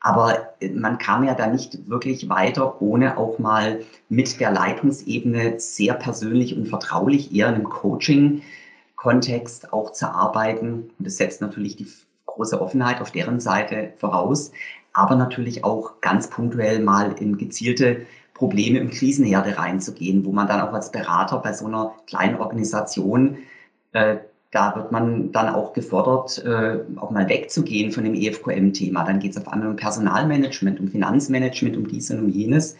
[0.00, 5.94] Aber man kam ja da nicht wirklich weiter, ohne auch mal mit der Leitungsebene sehr
[5.94, 10.90] persönlich und vertraulich eher in einem Coaching-Kontext auch zu arbeiten.
[10.98, 11.86] Und das setzt natürlich die
[12.34, 14.52] große Offenheit auf deren Seite voraus,
[14.92, 20.60] aber natürlich auch ganz punktuell mal in gezielte Probleme im Krisenherde reinzugehen, wo man dann
[20.60, 23.38] auch als Berater bei so einer kleinen Organisation,
[23.92, 24.16] äh,
[24.50, 29.04] da wird man dann auch gefordert, äh, auch mal wegzugehen von dem EFQM-Thema.
[29.04, 32.76] Dann geht es auf einmal um Personalmanagement, um Finanzmanagement, um dies und um jenes.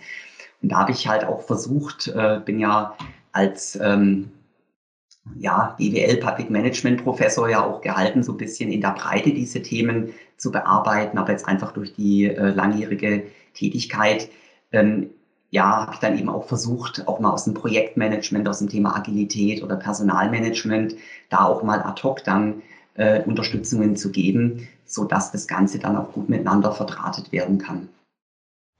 [0.62, 2.94] Und da habe ich halt auch versucht, äh, bin ja
[3.32, 4.30] als ähm,
[5.38, 9.62] ja, BWL Public Management Professor ja auch gehalten, so ein bisschen in der Breite diese
[9.62, 14.28] Themen zu bearbeiten, aber jetzt einfach durch die äh, langjährige Tätigkeit
[14.72, 15.10] ähm,
[15.50, 18.96] ja, habe ich dann eben auch versucht, auch mal aus dem Projektmanagement, aus dem Thema
[18.96, 20.96] Agilität oder Personalmanagement,
[21.28, 22.62] da auch mal ad hoc dann
[22.94, 27.88] äh, Unterstützungen zu geben, so dass das Ganze dann auch gut miteinander verdrahtet werden kann.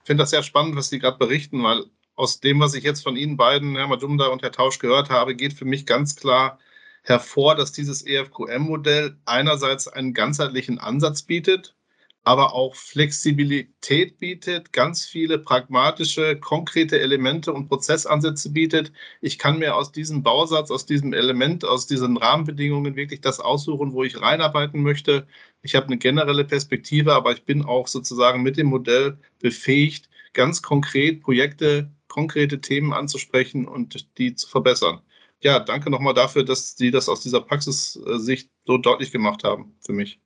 [0.00, 3.02] Ich finde das sehr spannend, was Sie gerade berichten, weil aus dem, was ich jetzt
[3.02, 6.58] von Ihnen beiden, Herr Madumda und Herr Tausch, gehört habe, geht für mich ganz klar
[7.02, 11.74] hervor, dass dieses EFQM-Modell einerseits einen ganzheitlichen Ansatz bietet,
[12.24, 18.92] aber auch Flexibilität bietet, ganz viele pragmatische, konkrete Elemente und Prozessansätze bietet.
[19.20, 23.92] Ich kann mir aus diesem Bausatz, aus diesem Element, aus diesen Rahmenbedingungen wirklich das aussuchen,
[23.92, 25.26] wo ich reinarbeiten möchte.
[25.62, 30.62] Ich habe eine generelle Perspektive, aber ich bin auch sozusagen mit dem Modell befähigt, ganz
[30.62, 35.00] konkret Projekte, konkrete Themen anzusprechen und die zu verbessern.
[35.40, 39.94] Ja, danke nochmal dafür, dass Sie das aus dieser Praxissicht so deutlich gemacht haben für
[39.94, 40.20] mich.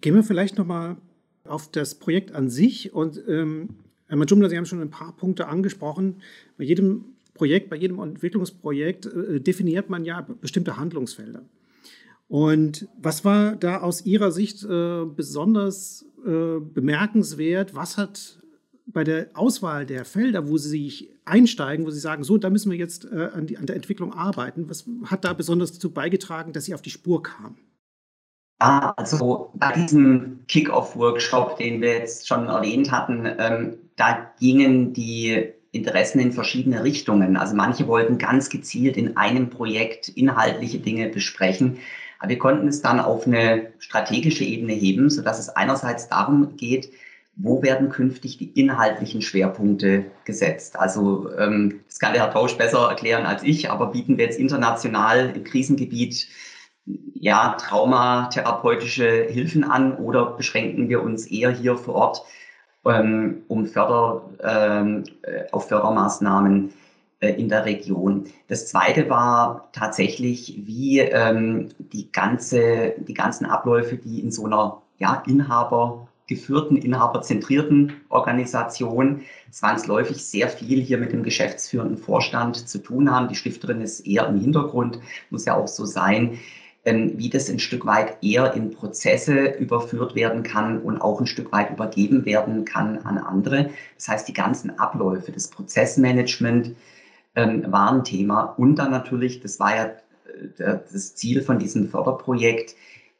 [0.00, 0.96] Gehen wir vielleicht nochmal
[1.44, 2.92] auf das Projekt an sich.
[2.92, 3.76] Und ähm,
[4.08, 6.20] Herr Majumla, Sie haben schon ein paar Punkte angesprochen.
[6.56, 11.42] Bei jedem Projekt, bei jedem Entwicklungsprojekt äh, definiert man ja bestimmte Handlungsfelder.
[12.26, 17.76] Und was war da aus Ihrer Sicht äh, besonders äh, bemerkenswert?
[17.76, 18.40] Was hat
[18.92, 22.70] bei der Auswahl der Felder, wo Sie sich einsteigen, wo Sie sagen, so, da müssen
[22.70, 26.52] wir jetzt äh, an, die, an der Entwicklung arbeiten, was hat da besonders dazu beigetragen,
[26.52, 27.58] dass Sie auf die Spur kamen?
[28.60, 35.52] Ah, also bei diesem Kick-Off-Workshop, den wir jetzt schon erwähnt hatten, ähm, da gingen die
[35.70, 37.36] Interessen in verschiedene Richtungen.
[37.36, 41.78] Also manche wollten ganz gezielt in einem Projekt inhaltliche Dinge besprechen.
[42.18, 46.90] Aber wir konnten es dann auf eine strategische Ebene heben, sodass es einerseits darum geht,
[47.38, 50.76] wo werden künftig die inhaltlichen Schwerpunkte gesetzt?
[50.76, 54.38] Also ähm, das kann der Herr Tausch besser erklären als ich, aber bieten wir jetzt
[54.38, 56.28] international im Krisengebiet
[57.14, 62.22] ja, traumatherapeutische Hilfen an oder beschränken wir uns eher hier vor Ort
[62.84, 66.72] ähm, um Förder, ähm, äh, auf Fördermaßnahmen
[67.20, 68.24] äh, in der Region?
[68.48, 74.82] Das zweite war tatsächlich, wie ähm, die, ganze, die ganzen Abläufe, die in so einer
[74.98, 83.10] ja, Inhaber geführten, inhaberzentrierten Organisation zwangsläufig sehr viel hier mit dem geschäftsführenden Vorstand zu tun
[83.10, 83.28] haben.
[83.28, 86.38] Die Stifterin ist eher im Hintergrund, muss ja auch so sein
[86.84, 91.52] wie das ein Stück weit eher in Prozesse überführt werden kann und auch ein Stück
[91.52, 93.70] weit übergeben werden kann an andere.
[93.96, 96.74] Das heißt, die ganzen Abläufe, das Prozessmanagement
[97.34, 99.84] ähm, waren Thema und dann natürlich, das war ja
[100.58, 102.74] äh, das Ziel von diesem Förderprojekt,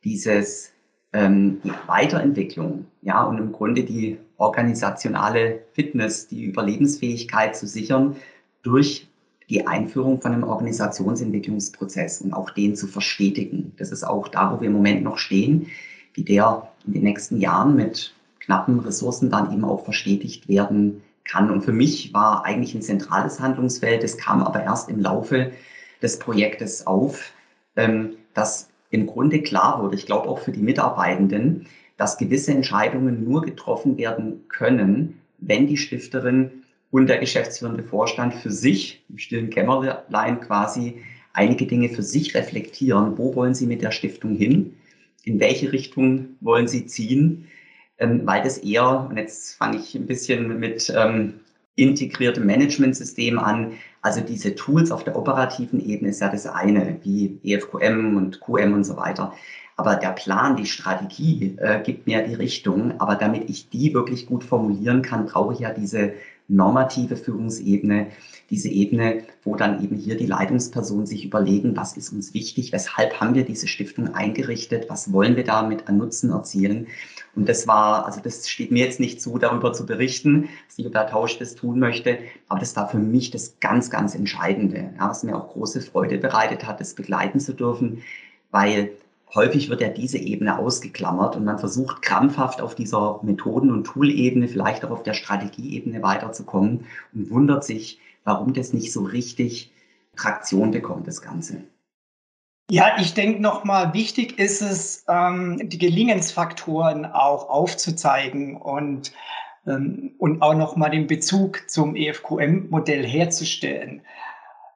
[0.05, 0.71] dieses
[1.12, 8.16] ähm, die Weiterentwicklung, ja, und im Grunde die organisationale Fitness, die Überlebensfähigkeit zu sichern
[8.62, 9.09] durch
[9.49, 13.73] die Einführung von einem Organisationsentwicklungsprozess und auch den zu verstetigen.
[13.79, 15.68] Das ist auch da, wo wir im Moment noch stehen,
[16.12, 21.51] wie der in den nächsten Jahren mit knappen Ressourcen dann eben auch verstetigt werden kann.
[21.51, 25.53] Und für mich war eigentlich ein zentrales Handlungsfeld, es kam aber erst im Laufe
[26.03, 27.33] des Projektes auf,
[27.77, 33.24] ähm, dass im Grunde klar wurde, ich glaube auch für die Mitarbeitenden, dass gewisse Entscheidungen
[33.24, 39.51] nur getroffen werden können, wenn die Stifterin und der geschäftsführende Vorstand für sich im stillen
[39.51, 41.03] Kämmerlein quasi
[41.35, 43.18] einige Dinge für sich reflektieren.
[43.18, 44.74] Wo wollen sie mit der Stiftung hin?
[45.24, 47.46] In welche Richtung wollen sie ziehen?
[47.98, 51.40] Ähm, weil das eher, und jetzt fange ich ein bisschen mit ähm,
[51.78, 57.38] integriertem Managementsystem an, also diese Tools auf der operativen Ebene ist ja das eine, wie
[57.42, 59.32] EFQM und QM und so weiter.
[59.76, 63.00] Aber der Plan, die Strategie äh, gibt mir die Richtung.
[63.00, 66.14] Aber damit ich die wirklich gut formulieren kann, brauche ich ja diese
[66.48, 68.08] normative Führungsebene,
[68.50, 73.20] diese Ebene, wo dann eben hier die Leitungspersonen sich überlegen, was ist uns wichtig, weshalb
[73.20, 76.86] haben wir diese Stiftung eingerichtet, was wollen wir damit an Nutzen erzielen.
[77.38, 81.07] Und das war, also das steht mir jetzt nicht zu, darüber zu berichten, dass Lieber
[81.07, 85.22] Tausch das tun möchte, aber das war für mich das ganz, ganz Entscheidende, ja, was
[85.22, 88.03] mir auch große Freude bereitet hat, das begleiten zu dürfen,
[88.51, 88.90] weil
[89.33, 94.48] häufig wird ja diese Ebene ausgeklammert und man versucht krampfhaft auf dieser Methoden- und Tool-Ebene,
[94.48, 99.70] vielleicht auch auf der Strategieebene weiterzukommen und wundert sich, warum das nicht so richtig
[100.16, 101.62] Traktion bekommt, das Ganze.
[102.70, 109.12] Ja, ich denke nochmal, wichtig ist es, ähm, die Gelingensfaktoren auch aufzuzeigen und,
[109.66, 114.02] ähm, und auch nochmal den Bezug zum EFQM-Modell herzustellen.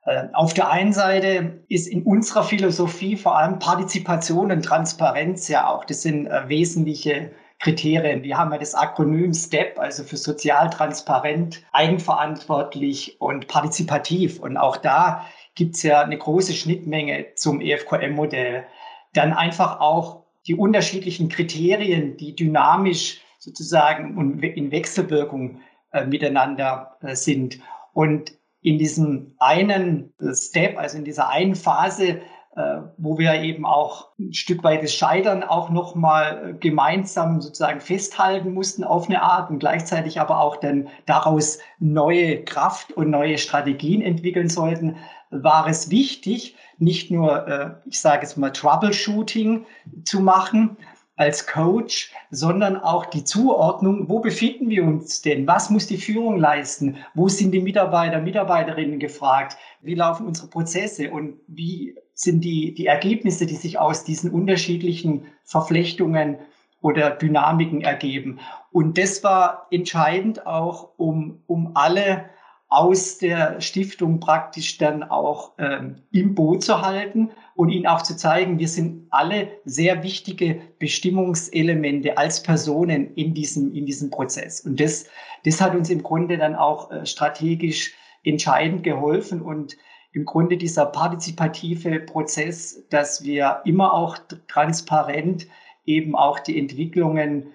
[0.07, 5.69] Äh, auf der einen Seite ist in unserer Philosophie vor allem Partizipation und Transparenz ja
[5.69, 8.23] auch, das sind äh, wesentliche Kriterien.
[8.23, 14.41] Wir haben ja das Akronym STEP, also für sozial transparent, eigenverantwortlich und partizipativ.
[14.41, 18.65] Und auch da gibt es ja eine große Schnittmenge zum EFQM-Modell.
[19.13, 25.61] Dann einfach auch die unterschiedlichen Kriterien, die dynamisch sozusagen und in Wechselwirkung
[25.93, 27.59] äh, miteinander äh, sind.
[27.93, 32.21] Und in diesem einen Step, also in dieser einen Phase,
[32.55, 38.53] äh, wo wir eben auch ein Stück weit das Scheitern auch nochmal gemeinsam sozusagen festhalten
[38.53, 44.03] mussten auf eine Art und gleichzeitig aber auch dann daraus neue Kraft und neue Strategien
[44.03, 44.97] entwickeln sollten,
[45.33, 49.67] war es wichtig, nicht nur, äh, ich sage es mal, Troubleshooting
[50.05, 50.77] zu machen,
[51.17, 55.47] als Coach, sondern auch die Zuordnung, wo befinden wir uns denn?
[55.47, 56.97] Was muss die Führung leisten?
[57.15, 59.57] Wo sind die Mitarbeiter, Mitarbeiterinnen gefragt?
[59.83, 65.27] Wie laufen unsere Prozesse und wie sind die, die Ergebnisse, die sich aus diesen unterschiedlichen
[65.45, 66.39] Verflechtungen
[66.81, 68.41] oder Dynamiken ergeben?
[68.73, 72.25] Und das war entscheidend auch, um, um alle
[72.73, 78.17] aus der Stiftung praktisch dann auch ähm, im Boot zu halten und ihnen auch zu
[78.17, 84.63] zeigen, wir sind alle sehr wichtige Bestimmungselemente als Personen in diesem, in diesem Prozess.
[84.63, 85.05] Und das,
[85.45, 87.93] das hat uns im Grunde dann auch äh, strategisch
[88.25, 89.77] entscheidend geholfen und
[90.13, 94.17] im Grunde dieser partizipative Prozess, dass wir immer auch
[94.49, 95.47] transparent
[95.85, 97.49] eben auch die Entwicklungen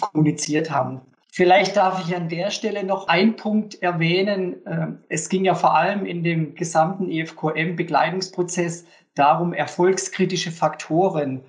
[0.00, 1.00] kommuniziert haben.
[1.36, 4.54] Vielleicht darf ich an der Stelle noch einen Punkt erwähnen.
[4.68, 8.84] Ähm, es ging ja vor allem in dem gesamten EFQM-Begleitungsprozess
[9.16, 11.42] darum, erfolgskritische Faktoren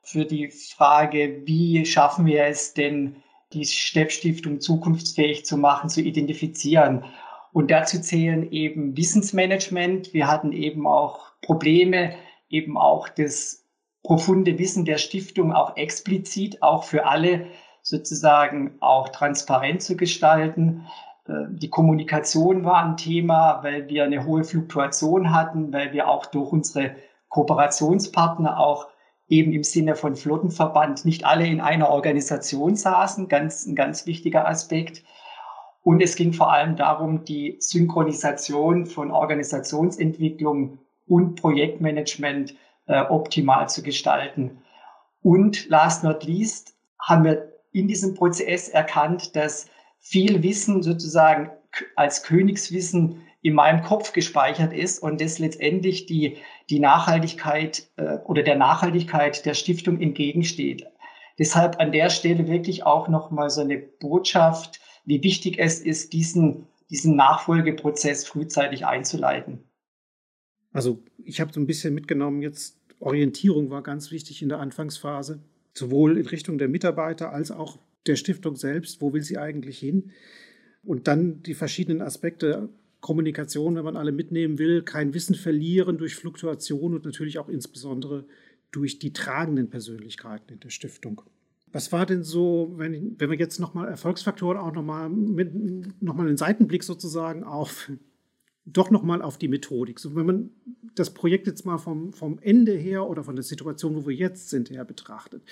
[0.00, 3.16] für die Frage, wie schaffen wir es denn,
[3.52, 7.04] die Stepp-Stiftung zukunftsfähig zu machen, zu identifizieren.
[7.52, 10.14] Und dazu zählen eben Wissensmanagement.
[10.14, 12.14] Wir hatten eben auch Probleme,
[12.48, 13.66] eben auch das
[14.04, 17.48] profunde Wissen der Stiftung auch explizit, auch für alle
[17.82, 20.86] sozusagen auch transparent zu gestalten.
[21.26, 26.26] Äh, die Kommunikation war ein Thema, weil wir eine hohe Fluktuation hatten, weil wir auch
[26.26, 26.96] durch unsere
[27.28, 28.88] Kooperationspartner auch
[29.28, 34.46] eben im Sinne von Flottenverband nicht alle in einer Organisation saßen, ganz, ein ganz wichtiger
[34.46, 35.02] Aspekt.
[35.82, 40.78] Und es ging vor allem darum, die Synchronisation von Organisationsentwicklung
[41.08, 42.54] und Projektmanagement
[42.86, 44.58] äh, optimal zu gestalten.
[45.22, 49.66] Und last not least haben wir in diesem Prozess erkannt, dass
[49.98, 51.50] viel Wissen sozusagen
[51.96, 56.36] als Königswissen in meinem Kopf gespeichert ist und das letztendlich die,
[56.70, 60.86] die Nachhaltigkeit äh, oder der Nachhaltigkeit der Stiftung entgegensteht.
[61.38, 66.68] Deshalb an der Stelle wirklich auch nochmal so eine Botschaft, wie wichtig es ist, diesen,
[66.90, 69.64] diesen Nachfolgeprozess frühzeitig einzuleiten.
[70.72, 75.42] Also ich habe so ein bisschen mitgenommen, jetzt Orientierung war ganz wichtig in der Anfangsphase,
[75.74, 79.00] sowohl in Richtung der Mitarbeiter als auch der Stiftung selbst.
[79.00, 80.10] Wo will sie eigentlich hin?
[80.84, 82.68] Und dann die verschiedenen Aspekte
[83.00, 88.24] Kommunikation, wenn man alle mitnehmen will, kein Wissen verlieren durch Fluktuation und natürlich auch insbesondere
[88.70, 91.22] durch die tragenden Persönlichkeiten in der Stiftung.
[91.72, 96.36] Was war denn so, wenn, wenn wir jetzt nochmal Erfolgsfaktoren auch nochmal mit nochmal einen
[96.36, 97.90] Seitenblick sozusagen auf
[98.64, 99.98] doch nochmal auf die Methodik.
[99.98, 100.50] So, wenn man
[100.94, 104.50] das Projekt jetzt mal vom, vom Ende her oder von der Situation, wo wir jetzt
[104.50, 105.42] sind, her betrachtet.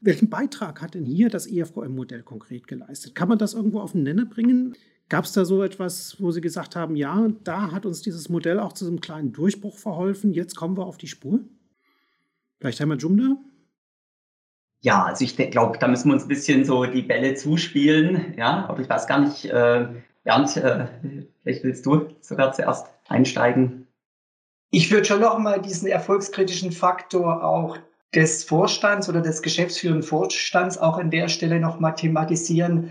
[0.00, 3.14] Welchen Beitrag hat denn hier das EFQM-Modell konkret geleistet?
[3.14, 4.76] Kann man das irgendwo auf den Nenner bringen?
[5.08, 8.58] Gab es da so etwas, wo Sie gesagt haben, ja, da hat uns dieses Modell
[8.58, 11.40] auch zu einem kleinen Durchbruch verholfen, jetzt kommen wir auf die Spur?
[12.58, 13.36] Vielleicht einmal Jumda?
[14.80, 18.34] Ja, also ich glaube, da müssen wir uns ein bisschen so die Bälle zuspielen.
[18.36, 19.88] Ja, aber ich weiß gar nicht, äh,
[20.26, 20.86] Bernd, äh,
[21.42, 23.86] vielleicht willst du sogar zuerst einsteigen.
[24.70, 27.78] Ich würde schon noch mal diesen erfolgskritischen Faktor auch
[28.12, 32.90] des Vorstands oder des geschäftsführenden Vorstands auch an der Stelle noch mal thematisieren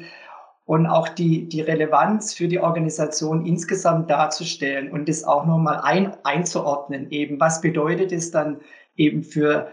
[0.64, 6.16] und auch die, die Relevanz für die Organisation insgesamt darzustellen und das auch nochmal ein,
[6.24, 7.12] einzuordnen.
[7.12, 8.62] Eben, was bedeutet es dann
[8.96, 9.72] eben für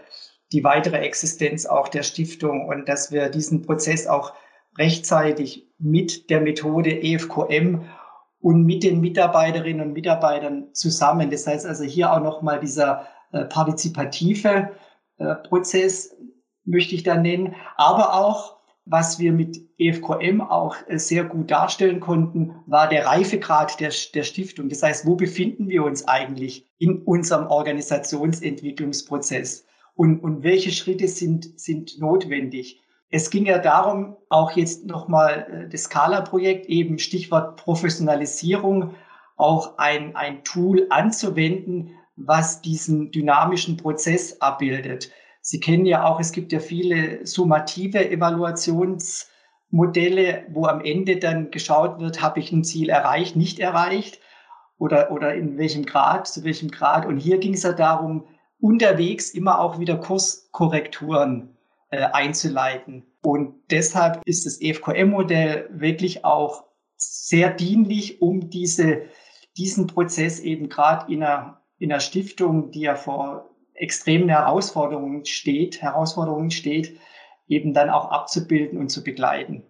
[0.51, 4.33] die weitere Existenz auch der Stiftung und dass wir diesen Prozess auch
[4.77, 7.83] rechtzeitig mit der Methode EFQM
[8.39, 11.29] und mit den Mitarbeiterinnen und Mitarbeitern zusammen.
[11.29, 14.71] Das heißt also hier auch nochmal dieser äh, partizipative
[15.17, 16.15] äh, Prozess
[16.65, 22.01] möchte ich dann nennen, aber auch was wir mit EFQM auch äh, sehr gut darstellen
[22.01, 24.67] konnten, war der Reifegrad der, der Stiftung.
[24.69, 29.65] Das heißt, wo befinden wir uns eigentlich in unserem Organisationsentwicklungsprozess
[29.95, 32.81] und, und welche Schritte sind, sind notwendig?
[33.15, 38.95] Es ging ja darum, auch jetzt nochmal äh, das Scala-Projekt, eben Stichwort Professionalisierung,
[39.35, 45.11] auch ein, ein Tool anzuwenden, was diesen dynamischen Prozess abbildet.
[45.41, 51.99] Sie kennen ja auch, es gibt ja viele summative Evaluationsmodelle, wo am Ende dann geschaut
[51.99, 54.21] wird, habe ich ein Ziel erreicht, nicht erreicht
[54.79, 57.05] oder, oder in welchem Grad, zu welchem Grad.
[57.05, 58.25] Und hier ging es ja darum,
[58.59, 61.52] unterwegs immer auch wieder Kurskorrekturen
[61.93, 63.05] äh, einzuleiten.
[63.21, 66.63] Und deshalb ist das EFQM-Modell wirklich auch
[66.97, 69.03] sehr dienlich, um diese,
[69.57, 75.83] diesen Prozess eben gerade in einer, in einer Stiftung, die ja vor extremen Herausforderungen steht,
[75.83, 76.97] Herausforderungen steht,
[77.47, 79.61] eben dann auch abzubilden und zu begleiten.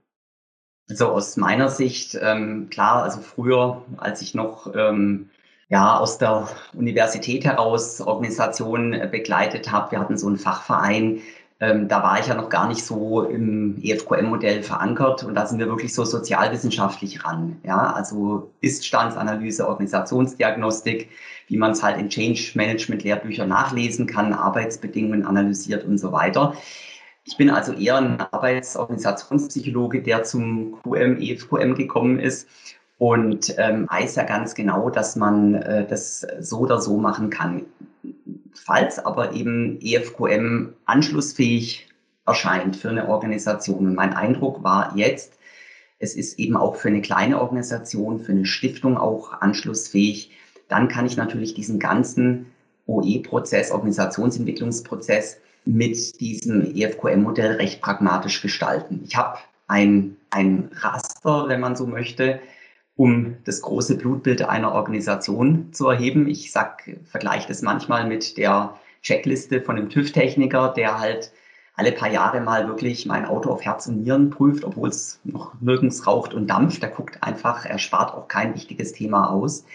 [0.89, 5.29] Also aus meiner Sicht, ähm, klar, also früher, als ich noch ähm,
[5.67, 11.21] ja, aus der Universität heraus Organisationen äh, begleitet habe, wir hatten so einen Fachverein,
[11.63, 15.59] ähm, da war ich ja noch gar nicht so im EFQM-Modell verankert und da sind
[15.59, 17.55] wir wirklich so sozialwissenschaftlich ran.
[17.63, 21.09] Ja, also Ist-Standsanalyse, Organisationsdiagnostik,
[21.47, 26.53] wie man es halt in Change Management Lehrbüchern nachlesen kann, Arbeitsbedingungen analysiert und so weiter.
[27.23, 32.49] Ich bin also eher ein Arbeitsorganisationspsychologe, der zum QM, EFQM gekommen ist
[33.03, 37.65] und ähm, weiß ja ganz genau, dass man äh, das so oder so machen kann.
[38.53, 41.89] Falls aber eben EFQM anschlussfähig
[42.25, 43.93] erscheint für eine Organisation.
[43.93, 45.33] Mein Eindruck war jetzt,
[45.99, 50.31] es ist eben auch für eine kleine Organisation, für eine Stiftung auch anschlussfähig.
[50.69, 52.45] Dann kann ich natürlich diesen ganzen
[52.87, 59.01] OE-Prozess, Organisationsentwicklungsprozess mit diesem EFQM-Modell recht pragmatisch gestalten.
[59.03, 62.39] Ich habe ein, ein Raster, wenn man so möchte,
[62.95, 66.27] um das große Blutbild einer Organisation zu erheben.
[66.27, 71.31] Ich sag, vergleiche das manchmal mit der Checkliste von einem TÜV-Techniker, der halt
[71.75, 75.53] alle paar Jahre mal wirklich mein Auto auf Herz und Nieren prüft, obwohl es noch
[75.59, 76.83] nirgends raucht und dampft.
[76.83, 79.65] Der guckt einfach, er spart auch kein wichtiges Thema aus.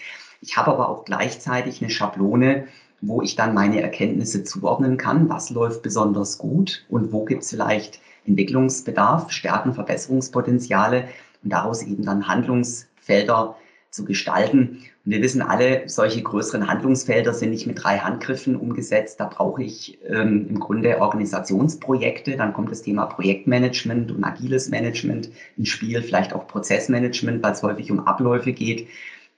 [0.41, 2.67] Ich habe aber auch gleichzeitig eine Schablone,
[3.01, 7.49] wo ich dann meine Erkenntnisse zuordnen kann, was läuft besonders gut und wo gibt es
[7.49, 11.07] vielleicht Entwicklungsbedarf, Stärken, Verbesserungspotenziale
[11.43, 13.55] und daraus eben dann Handlungs Felder
[13.89, 14.83] zu gestalten.
[15.03, 19.19] Und wir wissen alle, solche größeren Handlungsfelder sind nicht mit drei Handgriffen umgesetzt.
[19.19, 22.37] Da brauche ich ähm, im Grunde Organisationsprojekte.
[22.37, 27.63] Dann kommt das Thema Projektmanagement und agiles Management ins Spiel, vielleicht auch Prozessmanagement, weil es
[27.63, 28.87] häufig um Abläufe geht,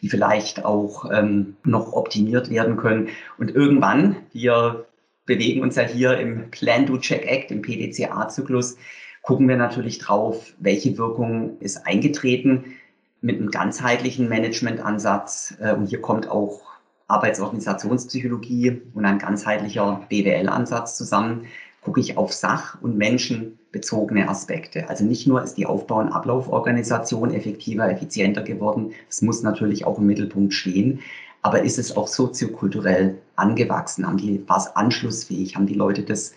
[0.02, 3.08] die vielleicht auch ähm, noch optimiert werden können.
[3.38, 4.86] Und irgendwann, wir
[5.26, 8.76] bewegen uns ja hier im Plan-Do-Check-Act, im PDCA-Zyklus,
[9.22, 12.76] gucken wir natürlich drauf, welche Wirkung ist eingetreten
[13.22, 15.56] mit einem ganzheitlichen Managementansatz.
[15.60, 16.62] Äh, und hier kommt auch
[17.08, 21.46] Arbeitsorganisationspsychologie und ein ganzheitlicher BWL-Ansatz zusammen.
[21.82, 24.88] Gucke ich auf Sach- und Menschenbezogene Aspekte.
[24.90, 28.94] Also nicht nur ist die Aufbau- und Ablauforganisation effektiver, effizienter geworden.
[29.08, 31.00] Das muss natürlich auch im Mittelpunkt stehen.
[31.42, 34.06] Aber ist es auch soziokulturell angewachsen?
[34.06, 35.56] Haben die, war es anschlussfähig?
[35.56, 36.34] Haben die Leute das,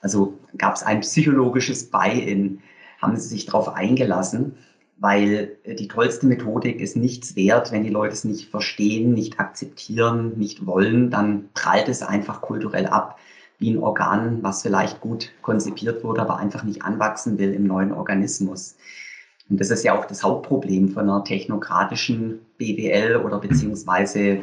[0.00, 2.60] also gab es ein psychologisches Buy-in?
[3.02, 4.54] Haben sie sich darauf eingelassen?
[4.98, 9.40] Weil äh, die tollste Methodik ist nichts wert, wenn die Leute es nicht verstehen, nicht
[9.40, 13.18] akzeptieren, nicht wollen, dann prallt es einfach kulturell ab,
[13.58, 17.92] wie ein Organ, was vielleicht gut konzipiert wurde, aber einfach nicht anwachsen will im neuen
[17.92, 18.76] Organismus.
[19.48, 24.40] Und das ist ja auch das Hauptproblem von einer technokratischen BWL oder beziehungsweise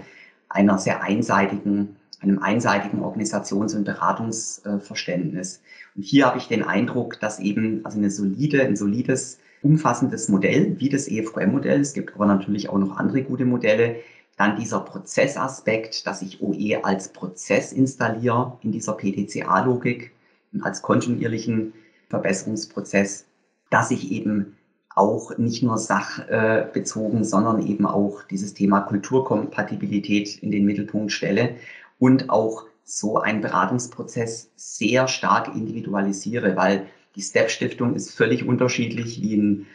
[0.48, 5.62] einer sehr einseitigen, einem einseitigen Organisations- und Beratungsverständnis.
[5.96, 10.80] Und hier habe ich den Eindruck, dass eben also eine solide, ein solides umfassendes Modell,
[10.80, 11.82] wie das EFQM-Modell.
[11.82, 13.98] Es gibt aber natürlich auch noch andere gute Modelle.
[14.38, 20.12] Dann dieser Prozessaspekt, dass ich OE als Prozess installiere in dieser PDCA-Logik
[20.54, 21.74] und als kontinuierlichen
[22.10, 23.26] Verbesserungsprozess,
[23.70, 24.58] dass ich eben
[24.96, 31.56] auch nicht nur sachbezogen, sondern eben auch dieses Thema Kulturkompatibilität in den Mittelpunkt stelle
[32.00, 39.36] und auch so einen Beratungsprozess sehr stark individualisiere, weil die Step-Stiftung ist völlig unterschiedlich wie
[39.36, 39.68] ein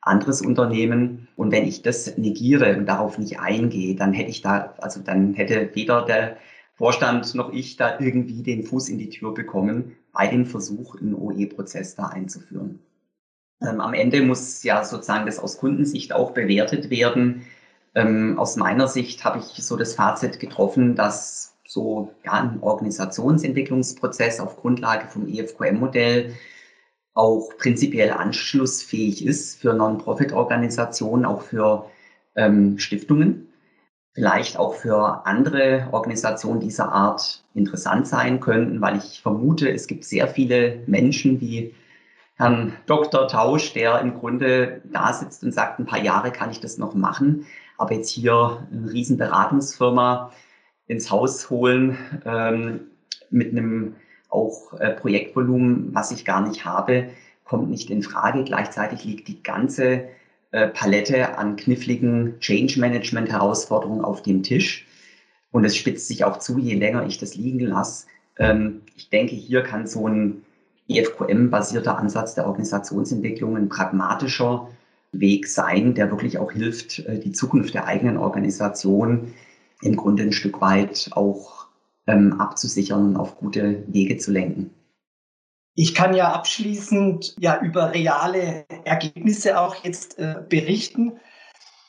[0.00, 1.28] anderes Unternehmen.
[1.36, 5.34] Und wenn ich das negiere und darauf nicht eingehe, dann hätte ich da, also dann
[5.34, 6.36] hätte weder der
[6.76, 11.14] Vorstand noch ich da irgendwie den Fuß in die Tür bekommen, bei dem Versuch, einen
[11.14, 12.80] OE-Prozess da einzuführen.
[13.62, 17.42] Ähm, am Ende muss ja sozusagen das aus Kundensicht auch bewertet werden.
[17.94, 24.40] Ähm, aus meiner Sicht habe ich so das Fazit getroffen, dass so ja, ein Organisationsentwicklungsprozess
[24.40, 26.34] auf Grundlage vom EFQM-Modell
[27.14, 31.88] auch prinzipiell anschlussfähig ist für Non-Profit-Organisationen, auch für
[32.34, 33.48] ähm, Stiftungen,
[34.12, 40.04] vielleicht auch für andere Organisationen dieser Art interessant sein könnten, weil ich vermute, es gibt
[40.04, 41.74] sehr viele Menschen wie
[42.36, 43.28] Herrn Dr.
[43.28, 46.94] Tausch, der im Grunde da sitzt und sagt, ein paar Jahre kann ich das noch
[46.94, 47.46] machen,
[47.78, 50.32] aber jetzt hier eine Riesenberatungsfirma
[50.88, 52.80] ins Haus holen ähm,
[53.30, 53.94] mit einem
[54.34, 57.10] auch äh, Projektvolumen, was ich gar nicht habe,
[57.44, 58.44] kommt nicht in Frage.
[58.44, 60.04] Gleichzeitig liegt die ganze
[60.50, 64.86] äh, Palette an kniffligen Change Management Herausforderungen auf dem Tisch.
[65.50, 68.06] Und es spitzt sich auch zu, je länger ich das liegen lasse.
[68.38, 70.42] Ähm, ich denke, hier kann so ein
[70.88, 74.68] EFQM-basierter Ansatz der Organisationsentwicklung ein pragmatischer
[75.12, 79.32] Weg sein, der wirklich auch hilft, äh, die Zukunft der eigenen Organisation
[79.82, 81.63] im Grunde ein Stück weit auch
[82.06, 84.70] ähm, abzusichern und auf gute Wege zu lenken.
[85.76, 91.18] Ich kann ja abschließend ja über reale Ergebnisse auch jetzt äh, berichten.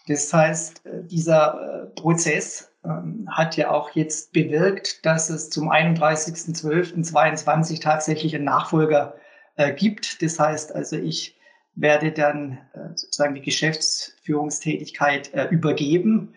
[0.07, 5.69] Das heißt, äh, dieser äh, Prozess ähm, hat ja auch jetzt bewirkt, dass es zum
[5.69, 9.15] 31.12.22 tatsächlich einen Nachfolger
[9.55, 10.21] äh, gibt.
[10.21, 11.35] Das heißt also, ich
[11.75, 16.33] werde dann äh, sozusagen die Geschäftsführungstätigkeit äh, übergeben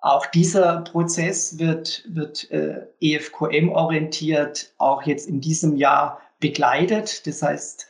[0.00, 7.26] auch dieser Prozess wird, wird äh, EFQM-orientiert auch jetzt in diesem Jahr begleitet.
[7.26, 7.86] Das heißt,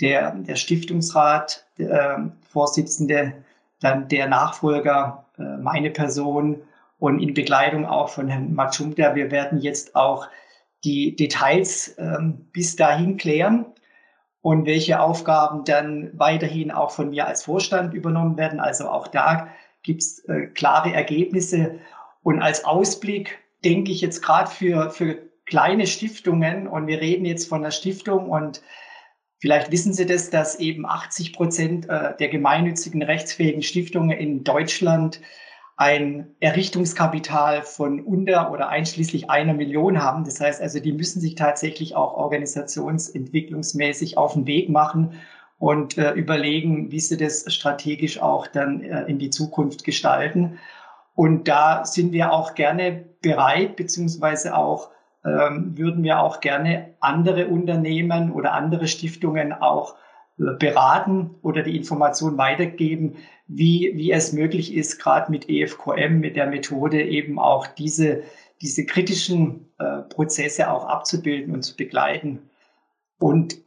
[0.00, 2.16] der, der Stiftungsrat, äh,
[2.48, 3.34] Vorsitzende,
[3.80, 6.62] dann der Nachfolger, äh, meine Person
[6.98, 9.14] und in Begleitung auch von Herrn Machumda.
[9.14, 10.28] Wir werden jetzt auch
[10.84, 13.66] die Details ähm, bis dahin klären
[14.40, 18.58] und welche Aufgaben dann weiterhin auch von mir als Vorstand übernommen werden.
[18.58, 19.48] Also auch da
[19.82, 21.78] gibt es äh, klare Ergebnisse.
[22.22, 27.48] Und als Ausblick denke ich jetzt gerade für, für kleine Stiftungen, und wir reden jetzt
[27.48, 28.62] von einer Stiftung und
[29.42, 35.20] Vielleicht wissen Sie das, dass eben 80 Prozent äh, der gemeinnützigen rechtsfähigen Stiftungen in Deutschland
[35.76, 40.22] ein Errichtungskapital von unter oder einschließlich einer Million haben.
[40.22, 45.20] Das heißt also, die müssen sich tatsächlich auch organisationsentwicklungsmäßig auf den Weg machen
[45.62, 50.58] und äh, überlegen, wie sie das strategisch auch dann äh, in die Zukunft gestalten.
[51.14, 54.90] Und da sind wir auch gerne bereit, beziehungsweise auch
[55.24, 59.94] ähm, würden wir auch gerne andere Unternehmen oder andere Stiftungen auch
[60.36, 63.14] äh, beraten oder die Information weitergeben,
[63.46, 68.24] wie, wie es möglich ist, gerade mit EFQM, mit der Methode eben auch diese,
[68.60, 72.50] diese kritischen äh, Prozesse auch abzubilden und zu begleiten.
[73.20, 73.62] Und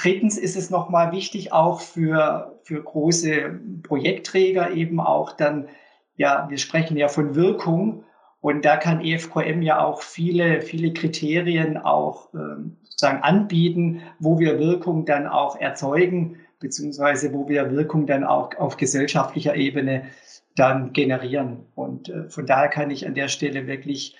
[0.00, 5.68] Drittens ist es nochmal wichtig, auch für, für große Projektträger eben auch dann,
[6.16, 8.04] ja, wir sprechen ja von Wirkung
[8.40, 14.60] Und da kann EFQM ja auch viele, viele Kriterien auch ähm, sozusagen anbieten, wo wir
[14.60, 20.04] Wirkung dann auch erzeugen, beziehungsweise wo wir Wirkung dann auch auf gesellschaftlicher Ebene
[20.54, 21.66] dann generieren.
[21.74, 24.16] Und äh, von daher kann ich an der Stelle wirklich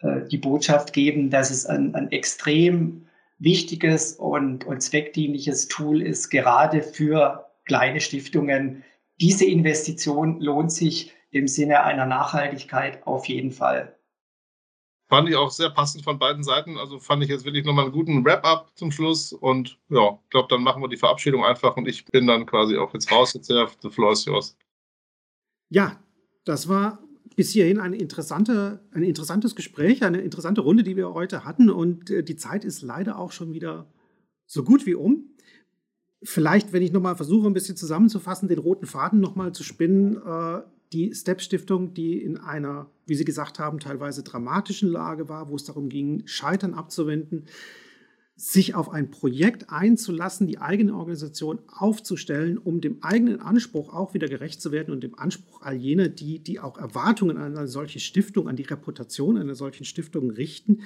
[0.00, 3.06] äh, die Botschaft geben, dass es ein, ein extrem
[3.40, 8.84] wichtiges und, und zweckdienliches Tool ist, gerade für kleine Stiftungen.
[9.20, 13.96] Diese Investition lohnt sich im Sinne einer Nachhaltigkeit auf jeden Fall.
[15.08, 16.78] Fand ich auch sehr passend von beiden Seiten.
[16.78, 19.32] Also fand ich jetzt wirklich nochmal einen guten Wrap-up zum Schluss.
[19.32, 22.76] Und ja, ich glaube, dann machen wir die Verabschiedung einfach und ich bin dann quasi
[22.76, 23.34] auch jetzt raus.
[23.34, 24.56] Jetzt, the floor is yours.
[25.68, 26.00] Ja,
[26.44, 27.00] das war
[27.40, 31.70] bis hierhin eine interessante, ein interessantes Gespräch, eine interessante Runde, die wir heute hatten.
[31.70, 33.90] Und äh, die Zeit ist leider auch schon wieder
[34.44, 35.30] so gut wie um.
[36.22, 40.18] Vielleicht, wenn ich nochmal versuche, ein bisschen zusammenzufassen, den roten Faden nochmal zu spinnen.
[40.22, 40.60] Äh,
[40.92, 45.64] die Step-Stiftung, die in einer, wie Sie gesagt haben, teilweise dramatischen Lage war, wo es
[45.64, 47.46] darum ging, Scheitern abzuwenden,
[48.40, 54.28] sich auf ein Projekt einzulassen, die eigene Organisation aufzustellen, um dem eigenen Anspruch auch wieder
[54.28, 58.00] gerecht zu werden und dem Anspruch all jener, die, die auch Erwartungen an eine solche
[58.00, 60.80] Stiftung, an die Reputation einer solchen Stiftung richten.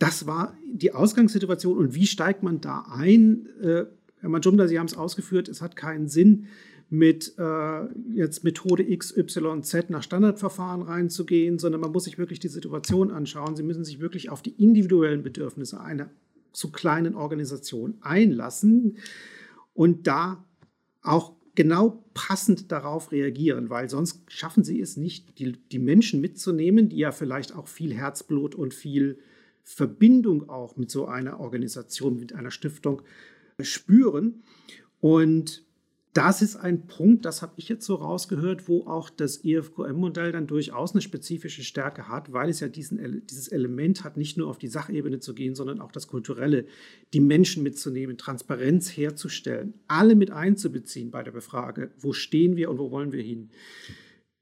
[0.00, 1.78] Das war die Ausgangssituation.
[1.78, 3.46] Und wie steigt man da ein?
[3.62, 3.84] Äh,
[4.20, 6.46] Herr Majumda, Sie haben es ausgeführt, es hat keinen Sinn,
[6.90, 12.40] mit äh, jetzt Methode X, Y, Z nach Standardverfahren reinzugehen, sondern man muss sich wirklich
[12.40, 13.54] die Situation anschauen.
[13.54, 16.10] Sie müssen sich wirklich auf die individuellen Bedürfnisse einer
[16.52, 18.98] zu kleinen Organisation einlassen
[19.74, 20.44] und da
[21.02, 26.88] auch genau passend darauf reagieren, weil sonst schaffen sie es nicht, die, die Menschen mitzunehmen,
[26.88, 29.18] die ja vielleicht auch viel Herzblut und viel
[29.64, 33.02] Verbindung auch mit so einer Organisation, mit einer Stiftung
[33.60, 34.42] spüren.
[35.00, 35.64] Und
[36.18, 40.48] das ist ein Punkt, das habe ich jetzt so rausgehört, wo auch das EFQM-Modell dann
[40.48, 44.58] durchaus eine spezifische Stärke hat, weil es ja diesen, dieses Element hat, nicht nur auf
[44.58, 46.64] die Sachebene zu gehen, sondern auch das Kulturelle,
[47.14, 52.78] die Menschen mitzunehmen, Transparenz herzustellen, alle mit einzubeziehen bei der Befrage, wo stehen wir und
[52.78, 53.50] wo wollen wir hin.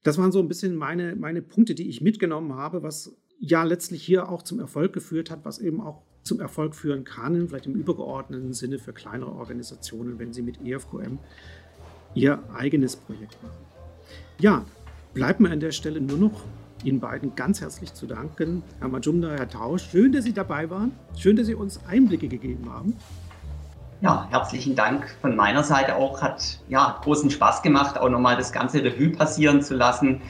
[0.02, 4.02] Das waren so ein bisschen meine, meine Punkte, die ich mitgenommen habe, was ja letztlich
[4.02, 7.74] hier auch zum Erfolg geführt hat, was eben auch zum Erfolg führen kann, vielleicht im
[7.74, 11.18] übergeordneten Sinne für kleinere Organisationen, wenn sie mit EFQM
[12.16, 13.66] ihr eigenes Projekt machen.
[14.38, 14.64] Ja,
[15.14, 16.42] bleibt mir an der Stelle nur noch
[16.82, 18.62] Ihnen beiden ganz herzlich zu danken.
[18.80, 20.92] Herr Majumda, Herr Tausch, schön, dass Sie dabei waren.
[21.16, 22.96] Schön, dass Sie uns Einblicke gegeben haben.
[24.02, 26.20] Ja, herzlichen Dank von meiner Seite auch.
[26.20, 30.20] Hat ja großen Spaß gemacht, auch nochmal das ganze Revue passieren zu lassen.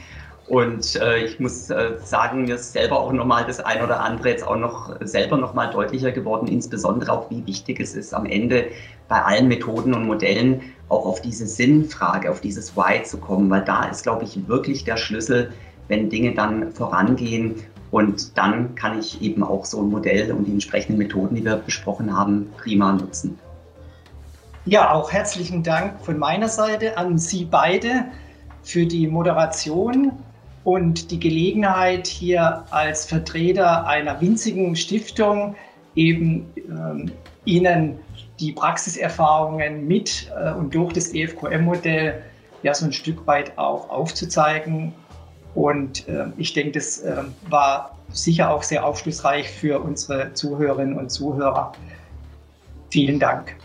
[0.47, 4.29] Und äh, ich muss äh, sagen, mir ist selber auch nochmal das ein oder andere
[4.29, 8.69] jetzt auch noch selber nochmal deutlicher geworden, insbesondere auch, wie wichtig es ist, am Ende
[9.09, 13.63] bei allen Methoden und Modellen auch auf diese Sinnfrage, auf dieses Why zu kommen, weil
[13.63, 15.51] da ist, glaube ich, wirklich der Schlüssel,
[15.87, 17.55] wenn Dinge dann vorangehen.
[17.91, 21.55] Und dann kann ich eben auch so ein Modell und die entsprechenden Methoden, die wir
[21.55, 23.39] besprochen haben, prima nutzen.
[24.65, 28.05] Ja, auch herzlichen Dank von meiner Seite an Sie beide
[28.63, 30.11] für die Moderation
[30.65, 35.55] und die Gelegenheit, hier als Vertreter einer winzigen Stiftung
[35.95, 37.11] eben ähm,
[37.45, 37.99] Ihnen
[38.39, 42.21] die Praxiserfahrungen mit äh, und durch das EFQM-Modell
[42.63, 44.93] ja so ein Stück weit auch aufzuzeigen.
[45.55, 51.09] Und äh, ich denke, das äh, war sicher auch sehr aufschlussreich für unsere Zuhörerinnen und
[51.09, 51.71] Zuhörer.
[52.89, 53.55] Vielen Dank.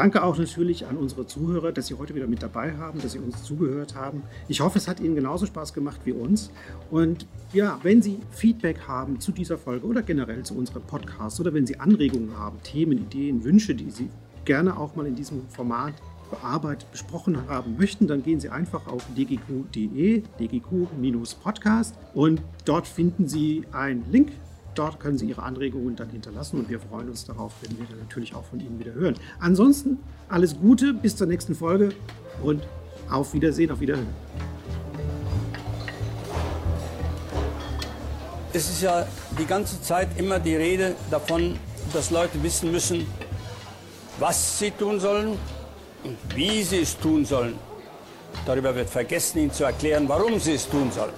[0.00, 3.18] Danke auch natürlich an unsere Zuhörer, dass Sie heute wieder mit dabei haben, dass Sie
[3.18, 4.22] uns zugehört haben.
[4.48, 6.50] Ich hoffe, es hat Ihnen genauso Spaß gemacht wie uns.
[6.90, 11.52] Und ja, wenn Sie Feedback haben zu dieser Folge oder generell zu unserem Podcast oder
[11.52, 14.08] wenn Sie Anregungen haben, Themen, Ideen, Wünsche, die Sie
[14.46, 15.92] gerne auch mal in diesem Format
[16.30, 23.64] bearbeitet, besprochen haben möchten, dann gehen Sie einfach auf dgq.de, dgq-podcast und dort finden Sie
[23.70, 24.32] einen Link
[24.74, 27.98] Dort können Sie Ihre Anregungen dann hinterlassen und wir freuen uns darauf, wenn wir dann
[27.98, 29.14] natürlich auch von Ihnen wieder hören.
[29.40, 29.98] Ansonsten
[30.28, 31.90] alles Gute, bis zur nächsten Folge
[32.42, 32.62] und
[33.10, 34.06] auf Wiedersehen, auf Wiederhören.
[38.52, 39.06] Es ist ja
[39.38, 41.56] die ganze Zeit immer die Rede davon,
[41.92, 43.06] dass Leute wissen müssen,
[44.18, 45.38] was sie tun sollen
[46.04, 47.54] und wie sie es tun sollen.
[48.46, 51.12] Darüber wird vergessen, ihnen zu erklären, warum sie es tun sollen.